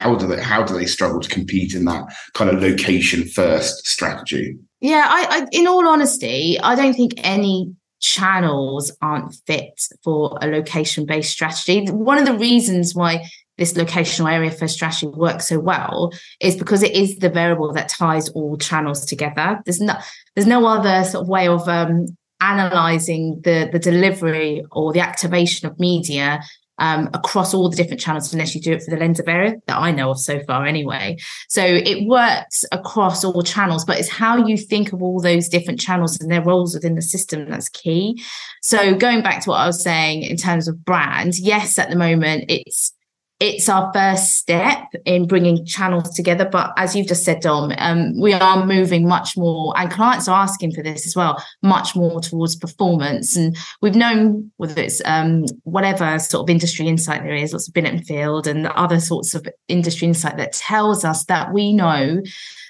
how 0.00 0.14
do 0.14 0.26
they 0.26 0.42
how 0.42 0.62
do 0.62 0.74
they 0.74 0.86
struggle 0.86 1.20
to 1.20 1.28
compete 1.28 1.74
in 1.74 1.84
that 1.84 2.04
kind 2.34 2.50
of 2.50 2.62
location 2.62 3.24
first 3.24 3.86
strategy? 3.86 4.56
Yeah, 4.80 5.06
I, 5.08 5.42
I 5.42 5.46
in 5.52 5.66
all 5.66 5.86
honesty, 5.86 6.58
I 6.60 6.74
don't 6.74 6.94
think 6.94 7.12
any 7.18 7.74
channels 8.00 8.90
aren't 9.02 9.34
fit 9.46 9.78
for 10.02 10.38
a 10.40 10.46
location 10.46 11.04
based 11.04 11.30
strategy. 11.30 11.86
One 11.90 12.18
of 12.18 12.24
the 12.24 12.36
reasons 12.36 12.94
why 12.94 13.28
this 13.58 13.74
locational 13.74 14.32
area 14.32 14.50
first 14.50 14.72
strategy 14.72 15.06
works 15.06 15.48
so 15.48 15.60
well 15.60 16.12
is 16.40 16.56
because 16.56 16.82
it 16.82 16.92
is 16.92 17.18
the 17.18 17.28
variable 17.28 17.70
that 17.74 17.90
ties 17.90 18.30
all 18.30 18.56
channels 18.56 19.04
together. 19.04 19.60
There's 19.66 19.82
no 19.82 19.94
there's 20.34 20.46
no 20.46 20.66
other 20.66 21.04
sort 21.04 21.22
of 21.22 21.28
way 21.28 21.46
of 21.46 21.68
um, 21.68 22.06
analyzing 22.40 23.40
the 23.42 23.68
the 23.72 23.78
delivery 23.78 24.64
or 24.72 24.92
the 24.92 25.00
activation 25.00 25.68
of 25.68 25.78
media 25.78 26.40
um, 26.80 27.10
across 27.12 27.52
all 27.52 27.68
the 27.68 27.76
different 27.76 28.00
channels 28.00 28.32
unless 28.32 28.54
you 28.54 28.60
do 28.60 28.72
it 28.72 28.82
for 28.82 28.90
the 28.90 28.96
lens 28.96 29.20
of 29.20 29.28
area 29.28 29.56
that 29.66 29.76
I 29.76 29.92
know 29.92 30.10
of 30.10 30.18
so 30.18 30.40
far 30.44 30.64
anyway. 30.64 31.18
So 31.48 31.62
it 31.62 32.08
works 32.08 32.64
across 32.72 33.22
all 33.22 33.42
channels, 33.42 33.84
but 33.84 33.98
it's 33.98 34.08
how 34.08 34.46
you 34.46 34.56
think 34.56 34.92
of 34.92 35.02
all 35.02 35.20
those 35.20 35.48
different 35.48 35.78
channels 35.78 36.18
and 36.18 36.30
their 36.30 36.42
roles 36.42 36.74
within 36.74 36.94
the 36.94 37.02
system 37.02 37.48
that's 37.50 37.68
key. 37.68 38.22
So 38.62 38.94
going 38.94 39.22
back 39.22 39.42
to 39.42 39.50
what 39.50 39.60
I 39.60 39.66
was 39.66 39.82
saying 39.82 40.22
in 40.22 40.38
terms 40.38 40.68
of 40.68 40.82
brand, 40.84 41.38
yes, 41.38 41.78
at 41.78 41.90
the 41.90 41.96
moment 41.96 42.46
it's 42.48 42.94
it's 43.40 43.70
our 43.70 43.90
first 43.94 44.36
step 44.36 44.84
in 45.06 45.26
bringing 45.26 45.64
channels 45.64 46.10
together. 46.10 46.44
But 46.44 46.74
as 46.76 46.94
you've 46.94 47.06
just 47.06 47.24
said, 47.24 47.40
Dom, 47.40 47.72
um, 47.78 48.20
we 48.20 48.34
are 48.34 48.66
moving 48.66 49.08
much 49.08 49.34
more, 49.34 49.72
and 49.78 49.90
clients 49.90 50.28
are 50.28 50.42
asking 50.42 50.72
for 50.72 50.82
this 50.82 51.06
as 51.06 51.16
well, 51.16 51.42
much 51.62 51.96
more 51.96 52.20
towards 52.20 52.54
performance. 52.54 53.36
And 53.36 53.56
we've 53.80 53.96
known 53.96 54.52
whether 54.58 54.82
it's 54.82 55.00
um, 55.06 55.46
whatever 55.64 56.18
sort 56.18 56.44
of 56.44 56.50
industry 56.50 56.86
insight 56.86 57.22
there 57.22 57.34
is, 57.34 57.54
lots 57.54 57.66
of 57.66 57.72
Binet 57.72 57.94
and 57.94 58.06
Field 58.06 58.46
and 58.46 58.66
other 58.66 59.00
sorts 59.00 59.34
of 59.34 59.48
industry 59.68 60.06
insight 60.06 60.36
that 60.36 60.52
tells 60.52 61.02
us 61.02 61.24
that 61.24 61.50
we 61.50 61.72
know 61.72 62.20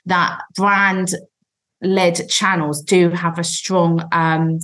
that 0.07 0.41
brand 0.55 1.15
led 1.83 2.29
channels 2.29 2.81
do 2.81 3.11
have 3.11 3.41
a 3.41 3.45
strong 3.45 4.05
um, 4.12 4.61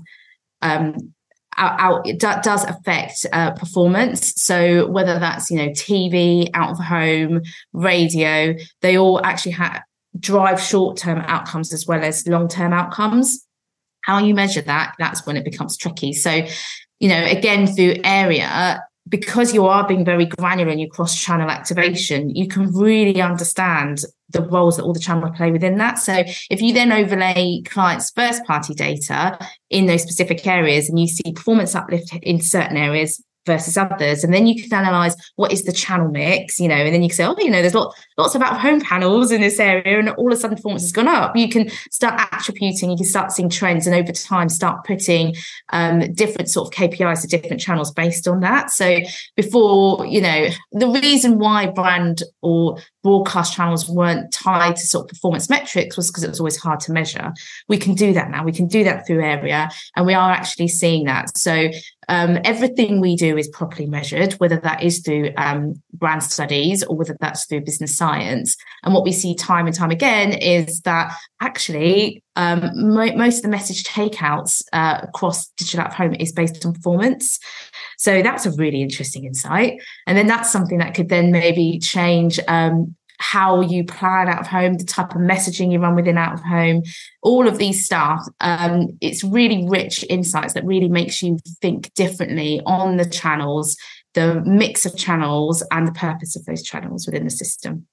um, 0.63 1.15
out, 1.57 1.81
out 1.81 2.07
it 2.07 2.19
do, 2.19 2.33
does 2.43 2.65
affect 2.65 3.27
uh, 3.33 3.53
performance. 3.53 4.35
So 4.37 4.87
whether 4.89 5.19
that's 5.19 5.51
you 5.51 5.59
know 5.59 5.69
TV, 5.69 6.51
out 6.55 6.71
of 6.71 6.79
home, 6.79 7.43
radio, 7.73 8.55
they 8.83 8.99
all 8.99 9.25
actually 9.25 9.53
have 9.53 9.83
drive 10.19 10.61
short 10.61 10.97
term 10.97 11.19
outcomes 11.27 11.73
as 11.73 11.87
well 11.87 12.03
as 12.03 12.27
long 12.27 12.49
term 12.49 12.73
outcomes. 12.73 13.47
How 14.03 14.19
you 14.19 14.35
measure 14.35 14.63
that, 14.63 14.95
that's 14.99 15.27
when 15.27 15.37
it 15.37 15.45
becomes 15.45 15.77
tricky. 15.77 16.13
So, 16.13 16.47
you 17.01 17.09
know, 17.09 17.25
again, 17.25 17.67
through 17.67 17.97
area, 18.05 18.86
because 19.09 19.55
you 19.55 19.67
are 19.67 19.87
being 19.87 20.05
very 20.05 20.27
granular 20.27 20.71
in 20.71 20.79
your 20.79 20.89
cross 20.89 21.17
channel 21.17 21.51
activation, 21.51 22.35
you 22.35 22.49
can 22.49 22.73
really 22.73 23.21
understand 23.21 24.03
the 24.31 24.43
roles 24.43 24.77
that 24.77 24.83
all 24.83 24.93
the 24.93 25.01
channels 25.01 25.37
play 25.37 25.53
within 25.53 25.79
that. 25.79 25.99
So 25.99 26.25
if 26.51 26.61
you 26.61 26.73
then 26.73 26.93
overlay 26.93 27.63
clients' 27.65 28.11
first 28.11 28.45
party 28.45 28.75
data 28.75 29.39
in 29.71 29.87
those 29.87 30.03
specific 30.03 30.45
areas 30.47 30.89
and 30.89 30.99
you 30.99 31.07
see 31.07 31.33
performance 31.33 31.75
uplift 31.75 32.13
in 32.23 32.41
certain 32.41 32.77
areas, 32.77 33.23
versus 33.47 33.77
others. 33.77 34.25
And 34.25 34.35
then 34.35 34.47
you 34.47 34.61
can 34.61 34.73
analyze 34.73 35.17
what 35.37 35.53
is 35.53 35.65
the 35.65 35.73
channel 35.73 36.09
mix, 36.09 36.61
you 36.61 36.69
know, 36.69 36.75
and 36.75 36.95
then 36.95 37.03
you 37.03 37.09
can 37.09 37.17
say, 37.17 37.25
oh, 37.25 37.37
you 37.39 37.51
know, 37.51 37.63
there's 37.63 37.75
lot, 37.75 37.95
lots 38.19 38.35
of 38.35 38.43
out 38.43 38.61
home 38.61 38.81
panels 38.81 39.31
in 39.31 39.41
this 39.41 39.59
area, 39.59 39.99
and 39.99 40.11
all 40.11 40.33
of 40.33 40.37
a 40.37 40.41
sudden 40.41 40.57
performance 40.57 40.83
has 40.83 40.93
gone 40.93 41.09
up. 41.09 41.37
You 41.37 41.49
can 41.49 41.71
start 41.91 42.21
attributing, 42.33 42.91
you 42.91 42.97
can 42.97 43.07
start 43.07 43.33
seeing 43.33 43.49
trends, 43.49 43.87
and 43.87 43.95
over 43.95 44.13
time 44.13 44.49
start 44.49 44.85
putting 44.85 45.35
um, 45.73 46.13
different 46.15 46.51
sort 46.51 46.69
of 46.69 46.75
KPIs 46.79 47.23
to 47.23 47.29
different 47.29 47.61
channels 47.61 47.93
based 47.93 48.29
on 48.29 48.41
that. 48.41 48.71
So 48.71 48.99
before, 49.37 50.05
you 50.07 50.21
know, 50.21 50.49
the 50.73 50.89
reason 50.89 51.39
why 51.39 51.67
brand 51.67 52.23
or 52.43 52.79
broadcast 53.03 53.55
channels 53.55 53.89
weren't 53.89 54.33
tied 54.33 54.75
to 54.77 54.87
sort 54.87 55.05
of 55.05 55.09
performance 55.11 55.49
metrics 55.49 55.97
was 55.97 56.11
because 56.11 56.25
it 56.25 56.29
was 56.29 56.41
always 56.41 56.57
hard 56.57 56.81
to 56.81 56.93
measure. 56.93 57.33
We 57.69 57.79
can 57.79 57.95
do 57.95 58.13
that 58.15 58.31
now. 58.31 58.45
We 58.45 58.53
can 58.53 58.67
do 58.67 58.83
that 58.85 59.07
through 59.07 59.23
area, 59.23 59.71
and 59.95 60.07
we 60.07 60.15
are 60.15 60.31
actually 60.31 60.69
seeing 60.69 61.05
that. 61.05 61.37
So 61.37 61.69
um, 62.09 62.39
everything 62.45 63.01
we 63.01 63.17
do 63.17 63.37
is 63.37 63.49
properly 63.49 63.87
measured, 63.87 64.35
whether 64.35 64.59
that 64.61 64.83
is 64.83 65.01
through 65.01 65.33
um, 65.37 65.75
brand 65.93 66.23
studies 66.23 66.85
or 66.85 66.97
whether 66.97 67.17
that's 67.21 67.47
through 67.47 67.63
business 67.63 67.97
science. 67.97 68.57
And 68.83 68.95
what 68.95 69.05
we 69.05 69.13
see 69.13 69.35
time 69.35 69.67
and 69.67 69.75
time 69.75 69.91
again 69.91 70.33
is 70.33 70.81
that 70.83 71.13
actually 71.41 72.23
um, 72.37 72.71
mo- 72.75 73.17
most 73.17 73.39
of 73.39 73.43
the 73.43 73.49
message 73.49 73.85
takeouts 73.85 74.63
uh, 74.73 75.01
across 75.03 75.49
digital 75.57 75.87
at 75.87 75.95
home 75.95 76.15
is 76.15 76.33
based 76.33 76.65
on 76.65 76.75
performance. 76.75 77.41
So 77.99 78.23
that's 78.23 78.47
a 78.47 78.53
really 78.53 78.83
interesting 78.83 79.25
insight. 79.25 79.81
And 80.07 80.17
then 80.17 80.27
that's 80.27 80.53
something 80.53 80.79
that 80.79 80.95
could 80.95 81.09
then 81.09 81.33
maybe 81.33 81.79
change 81.81 82.39
um, 82.47 82.95
how 83.19 83.61
you 83.61 83.85
plan 83.85 84.29
out 84.29 84.41
of 84.41 84.47
home, 84.47 84.75
the 84.75 84.85
type 84.85 85.15
of 85.15 85.21
messaging 85.21 85.73
you 85.73 85.79
run 85.79 85.95
within 85.95 86.19
out 86.19 86.35
of 86.35 86.43
home, 86.43 86.83
all 87.23 87.49
of 87.49 87.59
these 87.59 87.85
stuff. 87.85 88.27
Um, 88.41 88.97
it's 89.01 89.25
really 89.25 89.67
rich 89.69 90.05
insights 90.09 90.55
that 90.55 90.65
really 90.65 90.89
makes 90.89 91.23
you 91.23 91.39
think 91.61 91.93
differently 91.95 92.61
on 92.67 92.97
the 92.97 93.09
channels, 93.09 93.77
the 94.15 94.43
mix 94.45 94.87
of 94.87 94.97
channels, 94.97 95.63
and 95.71 95.87
the 95.87 95.93
purpose 95.93 96.37
of 96.37 96.45
those 96.45 96.63
channels 96.63 97.07
within 97.07 97.25
the 97.25 97.31
system. 97.31 97.87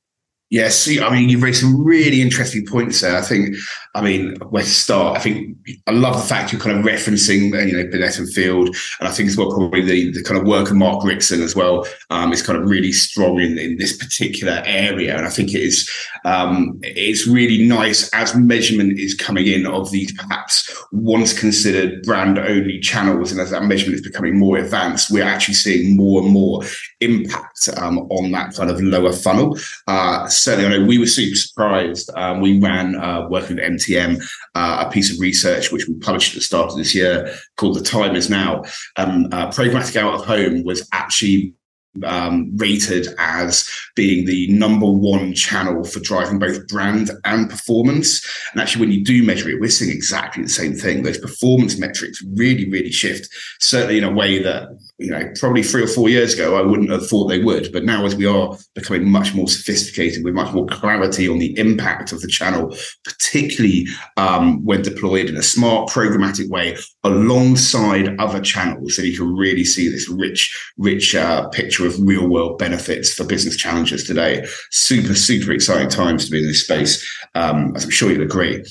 Yes, 0.53 0.88
I 0.88 1.10
mean, 1.10 1.29
you've 1.29 1.41
raised 1.41 1.62
some 1.62 1.83
really 1.83 2.22
interesting 2.22 2.63
points 2.63 3.01
there. 3.01 3.17
I 3.17 3.22
think, 3.22 3.55
I 3.95 4.01
mean, 4.01 4.36
where 4.51 4.62
to 4.62 4.69
start? 4.69 5.17
I 5.17 5.19
think 5.19 5.57
I 5.88 5.91
love 5.91 6.15
the 6.15 6.22
fact 6.22 6.53
you're 6.53 6.62
kind 6.62 6.77
of 6.77 6.86
referencing, 6.86 7.55
uh, 7.55 7.65
you 7.65 7.75
know, 7.75 7.89
Binet 7.89 8.19
and 8.19 8.31
Field, 8.31 8.67
and 9.00 9.10
I 9.10 9.12
think 9.12 9.29
as 9.29 9.36
well 9.36 9.50
probably 9.50 9.81
the, 9.81 10.12
the 10.12 10.22
kind 10.22 10.39
of 10.39 10.45
work 10.45 10.69
of 10.69 10.75
Mark 10.75 11.03
Ritson 11.03 11.41
as 11.41 11.55
well 11.55 11.88
um, 12.12 12.31
is 12.31 12.43
kind 12.43 12.60
of 12.60 12.69
really 12.69 12.91
strong 12.91 13.39
in, 13.39 13.57
in 13.57 13.79
this 13.79 13.98
particular 13.98 14.62
area. 14.63 15.17
And 15.17 15.25
I 15.25 15.31
think 15.31 15.55
it 15.55 15.62
is 15.62 15.89
um, 16.24 16.79
it's 16.83 17.25
really 17.25 17.67
nice 17.67 18.13
as 18.13 18.36
measurement 18.36 19.00
is 19.00 19.15
coming 19.15 19.48
in 19.48 19.65
of 19.65 19.89
these 19.89 20.12
perhaps 20.12 20.72
once 20.91 21.33
considered 21.33 22.03
brand 22.03 22.38
only 22.38 22.79
channels, 22.79 23.31
and 23.31 23.41
as 23.41 23.50
that 23.50 23.63
measurement 23.63 23.95
is 23.95 24.07
becoming 24.07 24.38
more 24.38 24.60
advanced, 24.60 25.10
we're 25.10 25.24
actually 25.24 25.55
seeing 25.55 25.98
more 25.98 26.22
and 26.22 26.29
more 26.29 26.62
impact 27.00 27.69
um, 27.77 27.98
on 28.12 28.31
that 28.33 28.53
kind 28.53 28.69
of 28.69 28.79
lower 28.79 29.12
funnel. 29.12 29.57
Uh, 29.88 30.27
certainly, 30.43 30.65
I 30.65 30.77
know 30.77 30.85
we 30.85 30.97
were 30.97 31.07
super 31.07 31.35
surprised. 31.35 32.09
Um, 32.15 32.41
we 32.41 32.59
ran, 32.59 32.95
uh, 32.95 33.27
working 33.29 33.55
with 33.55 33.65
MTM, 33.65 34.21
uh, 34.55 34.85
a 34.88 34.91
piece 34.91 35.13
of 35.13 35.19
research 35.19 35.71
which 35.71 35.88
we 35.88 35.95
published 35.95 36.33
at 36.33 36.39
the 36.39 36.43
start 36.43 36.71
of 36.71 36.77
this 36.77 36.93
year 36.93 37.33
called 37.57 37.77
The 37.77 37.83
Time 37.83 38.15
Is 38.15 38.29
Now. 38.29 38.63
Um, 38.97 39.27
uh, 39.31 39.47
programmatic 39.47 39.95
out 39.95 40.15
of 40.15 40.25
home 40.25 40.63
was 40.63 40.88
actually 40.91 41.53
um, 42.03 42.55
rated 42.57 43.07
as 43.19 43.69
being 43.95 44.25
the 44.25 44.47
number 44.47 44.89
one 44.89 45.33
channel 45.33 45.83
for 45.83 46.00
driving 46.00 46.39
both 46.39 46.67
brand 46.67 47.12
and 47.25 47.50
performance. 47.50 48.25
And 48.51 48.62
actually, 48.62 48.88
when 48.88 48.91
you 48.91 49.03
do 49.03 49.23
measure 49.23 49.50
it, 49.50 49.59
we're 49.59 49.69
seeing 49.69 49.91
exactly 49.91 50.43
the 50.43 50.50
same 50.50 50.73
thing. 50.73 51.03
Those 51.03 51.19
performance 51.19 51.77
metrics 51.77 52.23
really, 52.35 52.69
really 52.69 52.91
shift, 52.91 53.29
certainly 53.59 54.00
in 54.00 54.03
a 54.03 54.12
way 54.12 54.41
that 54.41 54.69
you 55.03 55.12
know, 55.12 55.29
probably 55.38 55.63
three 55.63 55.83
or 55.83 55.88
four 55.88 56.07
years 56.07 56.33
ago, 56.33 56.55
I 56.55 56.62
wouldn't 56.62 56.89
have 56.89 57.07
thought 57.07 57.27
they 57.27 57.43
would. 57.43 57.74
But 57.74 57.83
now, 57.83 58.05
as 58.05 58.15
we 58.15 58.25
are 58.25 58.57
becoming 58.74 59.10
much 59.10 59.36
more 59.36 59.50
sophisticated 59.50 60.24
with 60.24 60.33
much 60.33 60.53
more 60.53 60.65
clarity 60.65 61.27
on 61.27 61.39
the 61.39 61.57
impact 61.60 62.13
of 62.13 62.22
the 62.22 62.27
channel, 62.27 62.74
particularly 63.03 63.86
um, 64.15 64.63
when 64.63 64.81
deployed 64.81 65.27
in 65.27 65.36
a 65.36 65.43
smart, 65.43 65.89
programmatic 65.89 66.50
way 66.50 66.77
alongside 67.03 68.17
other 68.17 68.39
channels, 68.39 68.95
so 68.95 69.01
you 69.01 69.17
can 69.17 69.36
really 69.36 69.65
see 69.65 69.89
this 69.89 70.07
rich, 70.07 70.55
rich 70.77 71.15
uh, 71.15 71.50
picture 71.50 71.86
of 71.86 72.00
real 72.00 72.29
world 72.29 72.57
benefits 72.57 73.13
for 73.13 73.25
business 73.25 73.57
challenges 73.57 74.05
today. 74.05 74.48
Super, 74.72 75.15
super 75.15 75.51
exciting 75.51 75.89
times 75.89 76.25
to 76.25 76.31
be 76.31 76.39
in 76.39 76.48
this 76.48 76.63
space, 76.63 77.05
um, 77.36 77.75
as 77.75 77.83
I'm 77.83 77.91
sure 77.91 78.10
you'll 78.10 78.22
agree. 78.22 78.63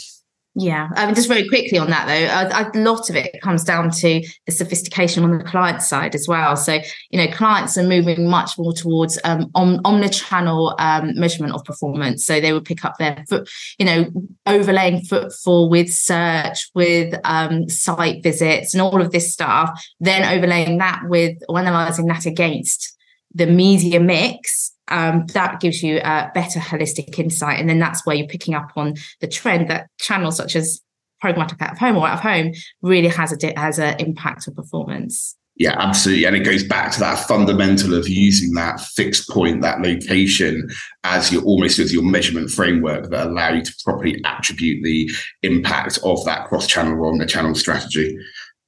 Yeah, 0.54 0.90
I 0.96 1.06
mean, 1.06 1.14
just 1.14 1.28
very 1.28 1.48
quickly 1.48 1.78
on 1.78 1.88
that 1.88 2.06
though, 2.06 2.58
a, 2.58 2.70
a, 2.70 2.84
lot 2.84 3.08
of 3.08 3.16
it 3.16 3.40
comes 3.40 3.64
down 3.64 3.90
to 3.90 4.22
the 4.44 4.52
sophistication 4.52 5.24
on 5.24 5.38
the 5.38 5.44
client 5.44 5.80
side 5.80 6.14
as 6.14 6.28
well. 6.28 6.56
So, 6.56 6.78
you 7.10 7.18
know, 7.18 7.32
clients 7.32 7.78
are 7.78 7.82
moving 7.82 8.28
much 8.28 8.58
more 8.58 8.74
towards 8.74 9.18
um, 9.24 9.50
om- 9.54 9.78
omnichannel 9.78 10.74
um, 10.78 11.18
measurement 11.18 11.54
of 11.54 11.64
performance. 11.64 12.26
So 12.26 12.38
they 12.38 12.52
would 12.52 12.66
pick 12.66 12.84
up 12.84 12.98
their 12.98 13.24
foot, 13.30 13.48
you 13.78 13.86
know, 13.86 14.10
overlaying 14.44 15.00
footfall 15.04 15.70
with 15.70 15.90
search, 15.90 16.68
with 16.74 17.18
um, 17.24 17.70
site 17.70 18.22
visits, 18.22 18.74
and 18.74 18.82
all 18.82 19.00
of 19.00 19.10
this 19.10 19.32
stuff. 19.32 19.82
Then 20.00 20.36
overlaying 20.36 20.76
that 20.78 21.00
with 21.04 21.38
or 21.48 21.60
analyzing 21.60 22.08
that 22.08 22.26
against 22.26 22.94
the 23.34 23.46
media 23.46 24.00
mix 24.00 24.71
um, 24.88 25.26
that 25.28 25.60
gives 25.60 25.82
you 25.82 25.98
a 25.98 26.30
better 26.34 26.60
holistic 26.60 27.18
insight. 27.18 27.58
And 27.58 27.68
then 27.68 27.78
that's 27.78 28.04
where 28.04 28.16
you're 28.16 28.26
picking 28.26 28.54
up 28.54 28.72
on 28.76 28.94
the 29.20 29.28
trend 29.28 29.68
that 29.70 29.88
channels 29.98 30.36
such 30.36 30.56
as 30.56 30.80
programmatic 31.22 31.60
out 31.62 31.72
of 31.72 31.78
home 31.78 31.96
or 31.96 32.06
out 32.06 32.14
of 32.14 32.20
home 32.20 32.52
really 32.82 33.08
has 33.08 33.32
a 33.32 33.58
has 33.58 33.78
an 33.78 33.98
impact 34.00 34.48
on 34.48 34.54
performance. 34.54 35.36
Yeah, 35.56 35.76
absolutely. 35.78 36.24
And 36.24 36.34
it 36.34 36.44
goes 36.44 36.64
back 36.64 36.92
to 36.92 37.00
that 37.00 37.26
fundamental 37.28 37.94
of 37.94 38.08
using 38.08 38.54
that 38.54 38.80
fixed 38.80 39.28
point, 39.28 39.60
that 39.60 39.82
location 39.82 40.68
as 41.04 41.30
your 41.30 41.42
almost 41.42 41.78
as 41.78 41.92
your 41.92 42.02
measurement 42.02 42.50
framework 42.50 43.10
that 43.10 43.26
allow 43.26 43.52
you 43.52 43.62
to 43.62 43.74
properly 43.84 44.20
attribute 44.24 44.82
the 44.82 45.10
impact 45.42 45.98
of 46.04 46.24
that 46.24 46.48
cross-channel 46.48 47.04
or 47.04 47.16
the 47.18 47.26
channel 47.26 47.54
strategy. 47.54 48.16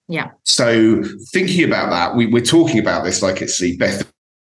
Yeah. 0.09 0.30
So 0.44 1.02
thinking 1.33 1.64
about 1.64 1.88
that, 1.88 2.16
we, 2.16 2.26
we're 2.26 2.44
talking 2.44 2.78
about 2.78 3.02
this 3.04 3.23
like 3.23 3.40
it's 3.40 3.59
the 3.59 3.76
best 3.78 4.04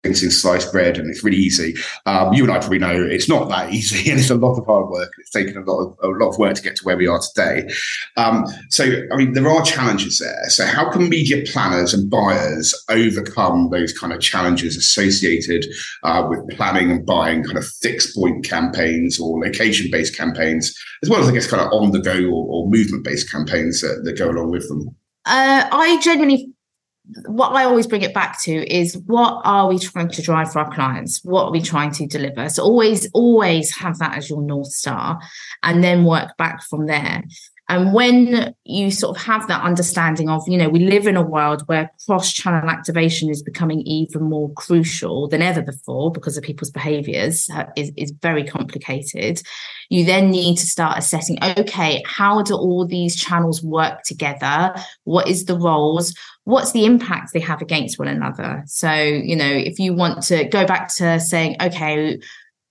in 0.03 0.15
sliced 0.15 0.71
bread 0.71 0.97
and 0.97 1.09
it's 1.09 1.23
really 1.23 1.37
easy. 1.37 1.75
Um, 2.05 2.33
you 2.33 2.43
and 2.43 2.51
I 2.51 2.59
probably 2.59 2.79
know 2.79 2.95
it's 2.95 3.29
not 3.29 3.49
that 3.49 3.71
easy 3.71 4.09
and 4.11 4.19
it's 4.19 4.29
a 4.29 4.35
lot 4.35 4.57
of 4.57 4.65
hard 4.65 4.89
work. 4.89 5.11
It's 5.19 5.29
taken 5.29 5.57
a 5.57 5.61
lot 5.61 5.79
of, 5.79 5.97
a 6.01 6.07
lot 6.07 6.29
of 6.29 6.37
work 6.39 6.55
to 6.55 6.61
get 6.61 6.75
to 6.77 6.83
where 6.83 6.97
we 6.97 7.07
are 7.07 7.19
today. 7.19 7.71
Um, 8.17 8.45
so, 8.69 8.85
I 9.11 9.15
mean, 9.15 9.33
there 9.33 9.47
are 9.47 9.61
challenges 9.63 10.17
there. 10.17 10.49
So, 10.49 10.65
how 10.65 10.89
can 10.89 11.09
media 11.09 11.43
planners 11.45 11.93
and 11.93 12.09
buyers 12.09 12.73
overcome 12.89 13.69
those 13.69 13.97
kind 13.97 14.13
of 14.13 14.21
challenges 14.21 14.75
associated 14.75 15.65
uh, 16.03 16.25
with 16.27 16.47
planning 16.57 16.89
and 16.91 17.05
buying 17.05 17.43
kind 17.43 17.57
of 17.57 17.65
fixed 17.65 18.15
point 18.15 18.43
campaigns 18.43 19.19
or 19.19 19.39
location 19.39 19.91
based 19.91 20.17
campaigns, 20.17 20.75
as 21.03 21.09
well 21.09 21.21
as, 21.21 21.29
I 21.29 21.33
guess, 21.33 21.47
kind 21.47 21.61
of 21.61 21.71
on 21.71 21.91
the 21.91 21.99
go 21.99 22.17
or, 22.25 22.47
or 22.47 22.69
movement 22.69 23.03
based 23.03 23.31
campaigns 23.31 23.81
that, 23.81 24.01
that 24.03 24.17
go 24.17 24.29
along 24.29 24.51
with 24.51 24.67
them? 24.67 24.95
Uh, 25.25 25.67
I 25.71 25.99
genuinely 26.01 26.51
what 27.25 27.51
I 27.51 27.65
always 27.65 27.87
bring 27.87 28.01
it 28.01 28.13
back 28.13 28.41
to 28.43 28.73
is 28.73 28.97
what 29.05 29.41
are 29.43 29.67
we 29.67 29.79
trying 29.79 30.09
to 30.09 30.21
drive 30.21 30.51
for 30.51 30.59
our 30.59 30.73
clients? 30.73 31.23
What 31.23 31.45
are 31.45 31.51
we 31.51 31.61
trying 31.61 31.91
to 31.91 32.07
deliver? 32.07 32.49
So 32.49 32.63
always, 32.63 33.09
always 33.13 33.75
have 33.75 33.97
that 33.99 34.17
as 34.17 34.29
your 34.29 34.41
North 34.41 34.71
Star 34.71 35.19
and 35.63 35.83
then 35.83 36.05
work 36.05 36.37
back 36.37 36.63
from 36.63 36.85
there. 36.85 37.23
And 37.71 37.93
when 37.93 38.53
you 38.65 38.91
sort 38.91 39.15
of 39.15 39.23
have 39.23 39.47
that 39.47 39.63
understanding 39.63 40.29
of, 40.29 40.45
you 40.45 40.57
know, 40.57 40.67
we 40.67 40.79
live 40.79 41.07
in 41.07 41.15
a 41.15 41.21
world 41.21 41.61
where 41.67 41.89
cross 42.05 42.33
channel 42.33 42.69
activation 42.69 43.29
is 43.29 43.41
becoming 43.41 43.79
even 43.83 44.23
more 44.23 44.51
crucial 44.55 45.29
than 45.29 45.41
ever 45.41 45.61
before 45.61 46.11
because 46.11 46.35
of 46.35 46.43
people's 46.43 46.69
behaviors 46.69 47.49
uh, 47.55 47.63
is, 47.77 47.93
is 47.95 48.11
very 48.21 48.43
complicated. 48.43 49.41
You 49.89 50.03
then 50.03 50.31
need 50.31 50.57
to 50.57 50.67
start 50.67 50.97
assessing, 50.97 51.37
okay, 51.41 52.03
how 52.05 52.41
do 52.41 52.55
all 52.55 52.85
these 52.85 53.15
channels 53.15 53.63
work 53.63 54.03
together? 54.03 54.75
What 55.05 55.29
is 55.29 55.45
the 55.45 55.57
roles? 55.57 56.13
What's 56.43 56.73
the 56.73 56.83
impact 56.83 57.31
they 57.31 57.39
have 57.39 57.61
against 57.61 57.97
one 57.97 58.09
another? 58.09 58.63
So, 58.67 58.91
you 58.91 59.37
know, 59.37 59.49
if 59.49 59.79
you 59.79 59.93
want 59.93 60.23
to 60.23 60.43
go 60.43 60.67
back 60.67 60.93
to 60.95 61.21
saying, 61.21 61.55
okay, 61.61 62.19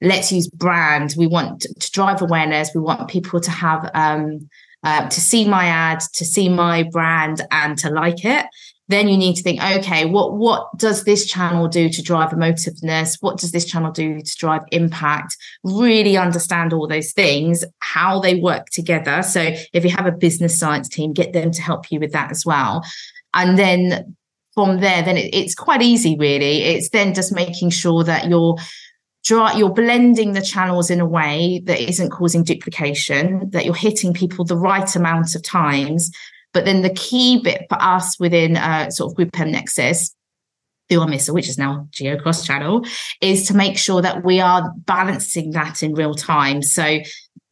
let's 0.03 0.31
use 0.31 0.47
brand. 0.49 1.15
We 1.17 1.27
want 1.27 1.63
to 1.63 1.91
drive 1.91 2.21
awareness. 2.21 2.73
We 2.75 2.83
want 2.83 3.09
people 3.09 3.41
to 3.41 3.51
have 3.51 3.91
um, 3.95 4.51
uh, 4.83 5.09
to 5.09 5.21
see 5.21 5.49
my 5.49 5.67
ad, 5.67 6.01
to 6.15 6.25
see 6.25 6.49
my 6.49 6.83
brand, 6.85 7.43
and 7.51 7.79
to 7.79 7.91
like 7.91 8.25
it. 8.25 8.47
Then 8.89 9.07
you 9.07 9.17
need 9.17 9.37
to 9.37 9.43
think, 9.45 9.63
okay, 9.63 10.05
what 10.05 10.33
what 10.33 10.77
does 10.77 11.05
this 11.05 11.25
channel 11.27 11.69
do 11.69 11.89
to 11.89 12.03
drive 12.03 12.31
emotiveness? 12.31 13.19
What 13.21 13.39
does 13.39 13.53
this 13.53 13.65
channel 13.65 13.93
do 13.93 14.21
to 14.21 14.37
drive 14.37 14.63
impact? 14.73 15.37
Really 15.63 16.17
understand 16.17 16.73
all 16.73 16.89
those 16.89 17.13
things, 17.13 17.65
how 17.79 18.19
they 18.19 18.35
work 18.35 18.67
together. 18.71 19.23
So 19.23 19.55
if 19.73 19.85
you 19.85 19.91
have 19.91 20.07
a 20.07 20.13
business 20.13 20.59
science 20.59 20.89
team, 20.89 21.13
get 21.13 21.33
them 21.33 21.53
to 21.53 21.63
help 21.63 21.93
you 21.93 22.01
with 22.01 22.13
that 22.13 22.33
as 22.33 22.45
well. 22.45 22.85
And 23.33 23.57
then 23.57 24.17
from 24.55 24.81
there, 24.81 25.03
then 25.05 25.17
it, 25.17 25.33
it's 25.33 25.55
quite 25.55 25.83
easy, 25.83 26.17
really. 26.19 26.65
It's 26.65 26.91
then 26.91 27.15
just 27.15 27.33
making 27.33 27.71
sure 27.71 28.03
that 28.03 28.29
you're 28.29 28.57
you're 29.29 29.73
blending 29.73 30.33
the 30.33 30.41
channels 30.43 30.91
in 30.91 31.01
a 31.01 31.07
way 31.07 31.63
that 31.67 31.81
isn't 31.81 32.11
causing 32.11 32.43
duplication, 32.43 33.51
that 33.51 33.65
you're 33.65 33.75
hitting 33.75 34.15
people 34.15 34.45
the 34.45 34.57
right 34.57 34.95
amount 34.97 35.35
of 35.35 35.43
times. 35.43 36.11
But 36.53 36.65
then 36.65 36.83
the 36.83 36.95
key 36.95 37.41
bit 37.43 37.67
for 37.69 37.81
us 37.81 38.19
within 38.19 38.57
uh, 38.57 38.91
sort 38.91 39.13
of 39.13 39.19
GroupM 39.19 39.51
Nexus 39.51 40.15
through 40.89 41.01
Unmissable, 41.01 41.35
which 41.35 41.49
is 41.49 41.59
now 41.59 41.87
Geo 41.93 42.19
Cross 42.19 42.47
Channel, 42.47 42.85
is 43.21 43.47
to 43.47 43.55
make 43.55 43.79
sure 43.79 44.03
that 44.03 44.25
we 44.25 44.41
are 44.41 44.73
balancing 44.79 45.53
that 45.53 45.83
in 45.83 45.95
real 45.95 46.15
time. 46.15 46.63
So 46.63 46.99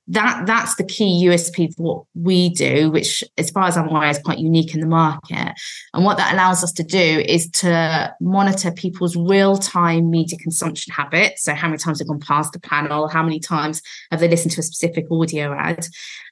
that 0.08 0.46
that's 0.46 0.74
the 0.76 0.84
key 0.84 1.26
USP 1.26 1.74
for 1.74 1.82
what 1.82 2.04
we 2.14 2.48
do, 2.48 2.90
which, 2.90 3.22
as 3.36 3.50
far 3.50 3.64
as 3.64 3.76
I'm 3.76 3.88
aware, 3.88 4.08
is 4.08 4.18
quite 4.18 4.38
unique 4.38 4.74
in 4.74 4.80
the 4.80 4.86
market. 4.86 5.52
And 5.92 6.04
what 6.04 6.16
that 6.16 6.32
allows 6.32 6.64
us 6.64 6.72
to 6.72 6.82
do 6.82 7.22
is 7.26 7.50
to 7.50 8.14
monitor 8.20 8.72
people's 8.72 9.16
real-time 9.16 10.10
media 10.10 10.38
consumption 10.38 10.94
habits. 10.94 11.44
So, 11.44 11.54
how 11.54 11.68
many 11.68 11.78
times 11.78 11.98
they've 11.98 12.08
gone 12.08 12.20
past 12.20 12.52
the 12.52 12.60
panel, 12.60 13.08
how 13.08 13.22
many 13.22 13.38
times 13.38 13.82
have 14.10 14.20
they 14.20 14.28
listened 14.28 14.52
to 14.52 14.60
a 14.60 14.64
specific 14.64 15.04
audio 15.10 15.52
ad, 15.52 15.86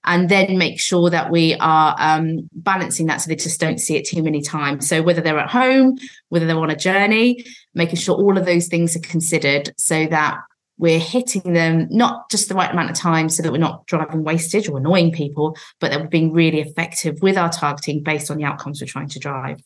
and 0.04 0.30
then 0.30 0.56
make 0.56 0.80
sure 0.80 1.10
that 1.10 1.30
we 1.30 1.54
are 1.56 1.94
um, 1.98 2.48
balancing 2.54 3.06
that 3.06 3.18
so 3.18 3.28
they 3.28 3.36
just 3.36 3.60
don't 3.60 3.78
see 3.78 3.96
it 3.96 4.06
too 4.06 4.22
many 4.22 4.40
times. 4.40 4.88
So, 4.88 5.02
whether 5.02 5.20
they're 5.20 5.38
at 5.38 5.50
home, 5.50 5.98
whether 6.30 6.46
they're 6.46 6.56
on 6.56 6.70
a 6.70 6.76
journey, 6.76 7.44
making 7.74 7.96
sure 7.96 8.16
all 8.16 8.38
of 8.38 8.46
those 8.46 8.68
things 8.68 8.96
are 8.96 9.00
considered 9.00 9.74
so 9.76 10.06
that 10.06 10.38
we're 10.78 10.98
hitting 10.98 11.52
them 11.52 11.88
not 11.90 12.30
just 12.30 12.48
the 12.48 12.54
right 12.54 12.70
amount 12.70 12.90
of 12.90 12.96
time 12.96 13.28
so 13.28 13.42
that 13.42 13.52
we're 13.52 13.58
not 13.58 13.86
driving 13.86 14.24
wastage 14.24 14.68
or 14.68 14.78
annoying 14.78 15.12
people, 15.12 15.56
but 15.80 15.90
that 15.90 16.00
we're 16.00 16.08
being 16.08 16.32
really 16.32 16.60
effective 16.60 17.20
with 17.22 17.36
our 17.36 17.50
targeting 17.50 18.02
based 18.02 18.30
on 18.30 18.36
the 18.36 18.44
outcomes 18.44 18.80
we're 18.80 18.86
trying 18.86 19.08
to 19.08 19.18
drive. 19.18 19.60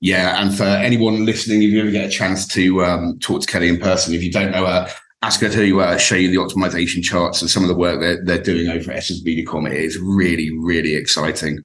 Yeah, 0.00 0.42
and 0.42 0.54
for 0.54 0.64
anyone 0.64 1.26
listening, 1.26 1.62
if 1.62 1.70
you 1.70 1.80
ever 1.80 1.90
get 1.90 2.06
a 2.06 2.10
chance 2.10 2.46
to 2.48 2.84
um, 2.84 3.18
talk 3.18 3.42
to 3.42 3.46
Kelly 3.46 3.68
in 3.68 3.78
person, 3.78 4.14
if 4.14 4.22
you 4.22 4.32
don't 4.32 4.50
know 4.50 4.66
her, 4.66 4.88
ask 5.24 5.40
her 5.40 5.48
to 5.48 5.80
uh, 5.80 5.96
show 5.96 6.16
you 6.16 6.28
the 6.28 6.36
optimization 6.36 7.02
charts 7.02 7.40
and 7.40 7.50
some 7.50 7.62
of 7.62 7.68
the 7.68 7.74
work 7.74 7.98
they're, 7.98 8.22
they're 8.22 8.42
doing 8.42 8.68
over 8.68 8.90
at 8.90 8.98
Essence 8.98 9.22
Mediacom. 9.22 9.66
It 9.70 9.78
is 9.78 9.98
really, 9.98 10.50
really 10.58 10.94
exciting. 10.96 11.60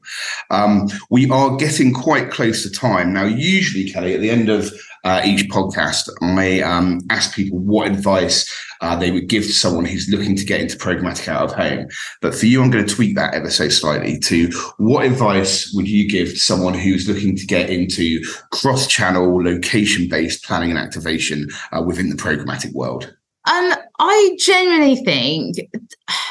Um, 0.49 0.87
we 1.09 1.29
are 1.29 1.57
getting 1.57 1.93
quite 1.93 2.31
close 2.31 2.63
to 2.63 2.71
time. 2.71 3.11
Now, 3.11 3.25
usually, 3.25 3.91
Kelly, 3.91 4.15
at 4.15 4.21
the 4.21 4.29
end 4.29 4.47
of 4.47 4.71
uh, 5.03 5.21
each 5.25 5.49
podcast, 5.49 6.09
I 6.21 6.61
um, 6.61 7.01
ask 7.09 7.35
people 7.35 7.59
what 7.59 7.89
advice 7.91 8.49
uh, 8.79 8.95
they 8.95 9.11
would 9.11 9.27
give 9.27 9.43
to 9.43 9.51
someone 9.51 9.83
who's 9.83 10.07
looking 10.07 10.37
to 10.37 10.45
get 10.45 10.61
into 10.61 10.77
programmatic 10.77 11.27
out 11.27 11.43
of 11.43 11.51
home. 11.51 11.89
But 12.21 12.33
for 12.33 12.45
you, 12.45 12.63
I'm 12.63 12.69
going 12.69 12.85
to 12.85 12.95
tweak 12.95 13.17
that 13.17 13.33
ever 13.33 13.49
so 13.49 13.67
slightly 13.67 14.19
to 14.19 14.49
what 14.77 15.05
advice 15.05 15.73
would 15.73 15.89
you 15.89 16.09
give 16.09 16.29
to 16.29 16.39
someone 16.39 16.75
who's 16.75 17.09
looking 17.09 17.35
to 17.35 17.45
get 17.45 17.69
into 17.69 18.23
cross 18.53 18.87
channel, 18.87 19.43
location 19.43 20.07
based 20.07 20.45
planning 20.45 20.69
and 20.69 20.79
activation 20.79 21.49
uh, 21.73 21.83
within 21.85 22.09
the 22.09 22.15
programmatic 22.15 22.71
world? 22.73 23.13
Um, 23.45 23.73
I 23.99 24.35
genuinely 24.37 24.97
think 24.97 25.55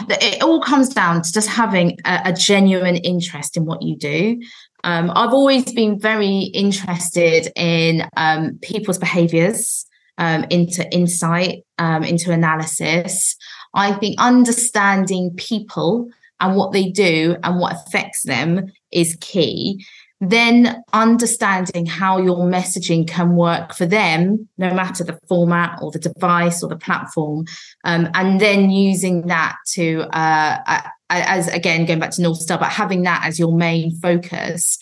that 0.08 0.22
it 0.22 0.42
all 0.42 0.60
comes 0.60 0.90
down 0.90 1.22
to 1.22 1.32
just 1.32 1.48
having 1.48 1.98
a, 2.04 2.20
a 2.26 2.32
genuine 2.32 2.96
interest 2.96 3.56
in 3.56 3.64
what 3.64 3.82
you 3.82 3.96
do. 3.96 4.40
Um, 4.84 5.10
I've 5.14 5.32
always 5.32 5.72
been 5.72 5.98
very 5.98 6.50
interested 6.54 7.50
in 7.56 8.08
um, 8.16 8.58
people's 8.62 8.98
behaviors, 8.98 9.86
um, 10.18 10.44
into 10.50 10.88
insight, 10.92 11.64
um, 11.78 12.04
into 12.04 12.30
analysis. 12.30 13.36
I 13.74 13.92
think 13.92 14.20
understanding 14.20 15.32
people 15.36 16.08
and 16.40 16.56
what 16.56 16.72
they 16.72 16.90
do 16.90 17.36
and 17.42 17.58
what 17.58 17.74
affects 17.74 18.22
them 18.22 18.66
is 18.92 19.16
key 19.20 19.84
then 20.20 20.82
understanding 20.92 21.86
how 21.86 22.18
your 22.18 22.38
messaging 22.38 23.06
can 23.06 23.36
work 23.36 23.74
for 23.74 23.86
them, 23.86 24.48
no 24.58 24.74
matter 24.74 25.04
the 25.04 25.18
format 25.28 25.78
or 25.80 25.92
the 25.92 25.98
device 25.98 26.62
or 26.62 26.68
the 26.68 26.76
platform, 26.76 27.44
um, 27.84 28.08
and 28.14 28.40
then 28.40 28.70
using 28.70 29.28
that 29.28 29.56
to, 29.66 30.00
uh, 30.16 30.82
as 31.08 31.48
again, 31.48 31.86
going 31.86 32.00
back 32.00 32.10
to 32.10 32.22
North 32.22 32.38
Star, 32.38 32.58
but 32.58 32.70
having 32.70 33.02
that 33.02 33.24
as 33.24 33.38
your 33.38 33.56
main 33.56 33.94
focus 33.96 34.78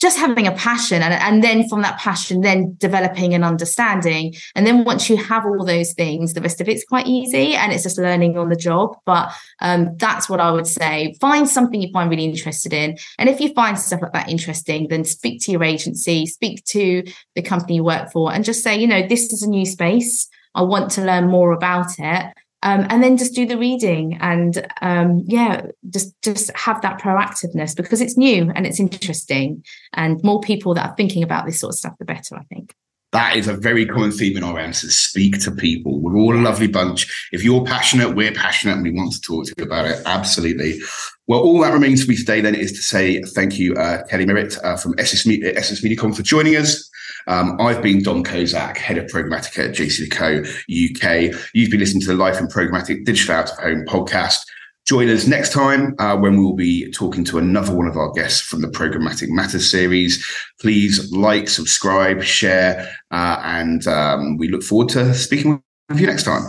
just 0.00 0.18
having 0.18 0.46
a 0.46 0.52
passion 0.52 1.02
and, 1.02 1.14
and 1.14 1.42
then 1.42 1.68
from 1.68 1.82
that 1.82 1.98
passion 1.98 2.42
then 2.42 2.74
developing 2.78 3.34
an 3.34 3.42
understanding. 3.42 4.34
And 4.54 4.66
then 4.66 4.84
once 4.84 5.08
you 5.08 5.16
have 5.16 5.44
all 5.46 5.64
those 5.64 5.92
things 5.94 6.34
the 6.34 6.40
rest 6.40 6.60
of 6.60 6.68
it's 6.68 6.84
quite 6.84 7.06
easy 7.06 7.54
and 7.54 7.72
it's 7.72 7.82
just 7.82 7.98
learning 7.98 8.36
on 8.36 8.48
the 8.48 8.56
job. 8.56 8.96
But 9.06 9.32
um, 9.60 9.96
that's 9.96 10.28
what 10.28 10.40
i 10.40 10.50
would 10.50 10.66
say. 10.66 11.14
Find 11.20 11.48
something 11.48 11.80
you 11.80 11.90
find 11.92 12.10
really 12.10 12.24
interested 12.24 12.72
in. 12.72 12.98
And 13.18 13.28
if 13.28 13.40
you 13.40 13.52
find 13.54 13.78
stuff 13.78 14.02
like 14.02 14.12
that 14.12 14.28
interesting 14.28 14.88
then 14.88 15.04
speak 15.04 15.42
to 15.42 15.52
your 15.52 15.64
agency 15.64 16.26
speak 16.26 16.64
to 16.64 17.02
the 17.34 17.42
company 17.42 17.76
you 17.76 17.84
work 17.84 18.12
for 18.12 18.32
and 18.32 18.44
just 18.44 18.62
say 18.62 18.76
you 18.76 18.86
know 18.86 19.06
this 19.06 19.32
is 19.32 19.42
a 19.42 19.48
new 19.48 19.64
space. 19.64 20.28
I 20.54 20.62
want 20.62 20.90
to 20.92 21.04
learn 21.04 21.28
more 21.28 21.52
about 21.52 21.98
it 21.98 22.32
um, 22.62 22.86
and 22.88 23.02
then 23.02 23.16
just 23.16 23.34
do 23.34 23.46
the 23.46 23.58
reading 23.58 24.18
and 24.20 24.66
um, 24.82 25.22
yeah 25.26 25.66
just 25.90 26.14
just 26.22 26.50
have 26.56 26.80
that 26.82 27.00
proactiveness 27.00 27.76
because 27.76 28.00
it's 28.00 28.16
new 28.16 28.50
and 28.54 28.66
it's 28.66 28.80
interesting 28.80 29.64
and 29.94 30.22
more 30.22 30.40
people 30.40 30.74
that 30.74 30.90
are 30.90 30.96
thinking 30.96 31.22
about 31.22 31.46
this 31.46 31.60
sort 31.60 31.72
of 31.72 31.78
stuff 31.78 31.94
the 31.98 32.04
better 32.04 32.36
i 32.36 32.42
think 32.44 32.74
that 33.12 33.36
is 33.36 33.48
a 33.48 33.54
very 33.54 33.86
common 33.86 34.10
theme 34.10 34.36
in 34.36 34.42
our 34.42 34.58
answers. 34.58 34.94
Speak 34.94 35.40
to 35.40 35.50
people. 35.50 36.00
We're 36.00 36.16
all 36.16 36.34
a 36.34 36.42
lovely 36.42 36.66
bunch. 36.66 37.28
If 37.32 37.42
you're 37.42 37.64
passionate, 37.64 38.14
we're 38.14 38.32
passionate 38.32 38.74
and 38.74 38.82
we 38.82 38.90
want 38.90 39.12
to 39.12 39.20
talk 39.20 39.46
to 39.46 39.54
you 39.56 39.64
about 39.64 39.86
it. 39.86 40.02
Absolutely. 40.04 40.80
Well, 41.26 41.40
all 41.40 41.60
that 41.60 41.72
remains 41.72 42.04
for 42.04 42.10
me 42.10 42.16
today 42.16 42.40
then 42.40 42.54
is 42.54 42.72
to 42.72 42.82
say 42.82 43.22
thank 43.22 43.58
you, 43.58 43.74
uh, 43.74 44.04
Kelly 44.08 44.26
Merritt 44.26 44.58
uh, 44.62 44.76
from 44.76 44.94
Essence, 44.98 45.26
Me- 45.26 45.42
Essence 45.42 45.82
Mediacom 45.82 46.14
for 46.14 46.22
joining 46.22 46.56
us. 46.56 46.90
Um, 47.26 47.60
I've 47.60 47.82
been 47.82 48.02
Dom 48.02 48.22
Kozak, 48.22 48.76
head 48.76 48.98
of 48.98 49.06
programmatic 49.06 49.58
at 49.58 49.74
JCDecaux 49.74 50.46
UK. 50.46 51.50
You've 51.54 51.70
been 51.70 51.80
listening 51.80 52.02
to 52.02 52.08
the 52.08 52.14
Life 52.14 52.38
in 52.38 52.46
Programmatic 52.46 53.04
Digital 53.04 53.36
Out 53.36 53.50
of 53.50 53.58
Home 53.58 53.84
podcast. 53.86 54.38
Join 54.86 55.08
us 55.08 55.26
next 55.26 55.52
time 55.52 55.96
uh, 55.98 56.16
when 56.16 56.36
we 56.36 56.44
will 56.44 56.54
be 56.54 56.88
talking 56.92 57.24
to 57.24 57.38
another 57.38 57.74
one 57.74 57.88
of 57.88 57.96
our 57.96 58.12
guests 58.12 58.40
from 58.40 58.62
the 58.62 58.68
Programmatic 58.68 59.28
Matters 59.28 59.68
series. 59.68 60.24
Please 60.60 61.10
like, 61.10 61.48
subscribe, 61.48 62.22
share, 62.22 62.88
uh, 63.10 63.40
and 63.42 63.88
um, 63.88 64.36
we 64.36 64.48
look 64.48 64.62
forward 64.62 64.88
to 64.90 65.12
speaking 65.12 65.60
with 65.88 66.00
you 66.00 66.06
next 66.06 66.22
time. 66.22 66.44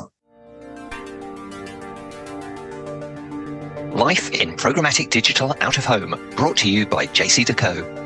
Life 3.96 4.30
in 4.30 4.56
Programmatic 4.56 5.10
Digital 5.10 5.56
Out 5.62 5.80
of 5.80 5.86
Home, 5.86 6.12
brought 6.36 6.58
to 6.58 6.70
you 6.70 6.86
by 6.86 7.08
JCDecaux. 7.08 7.97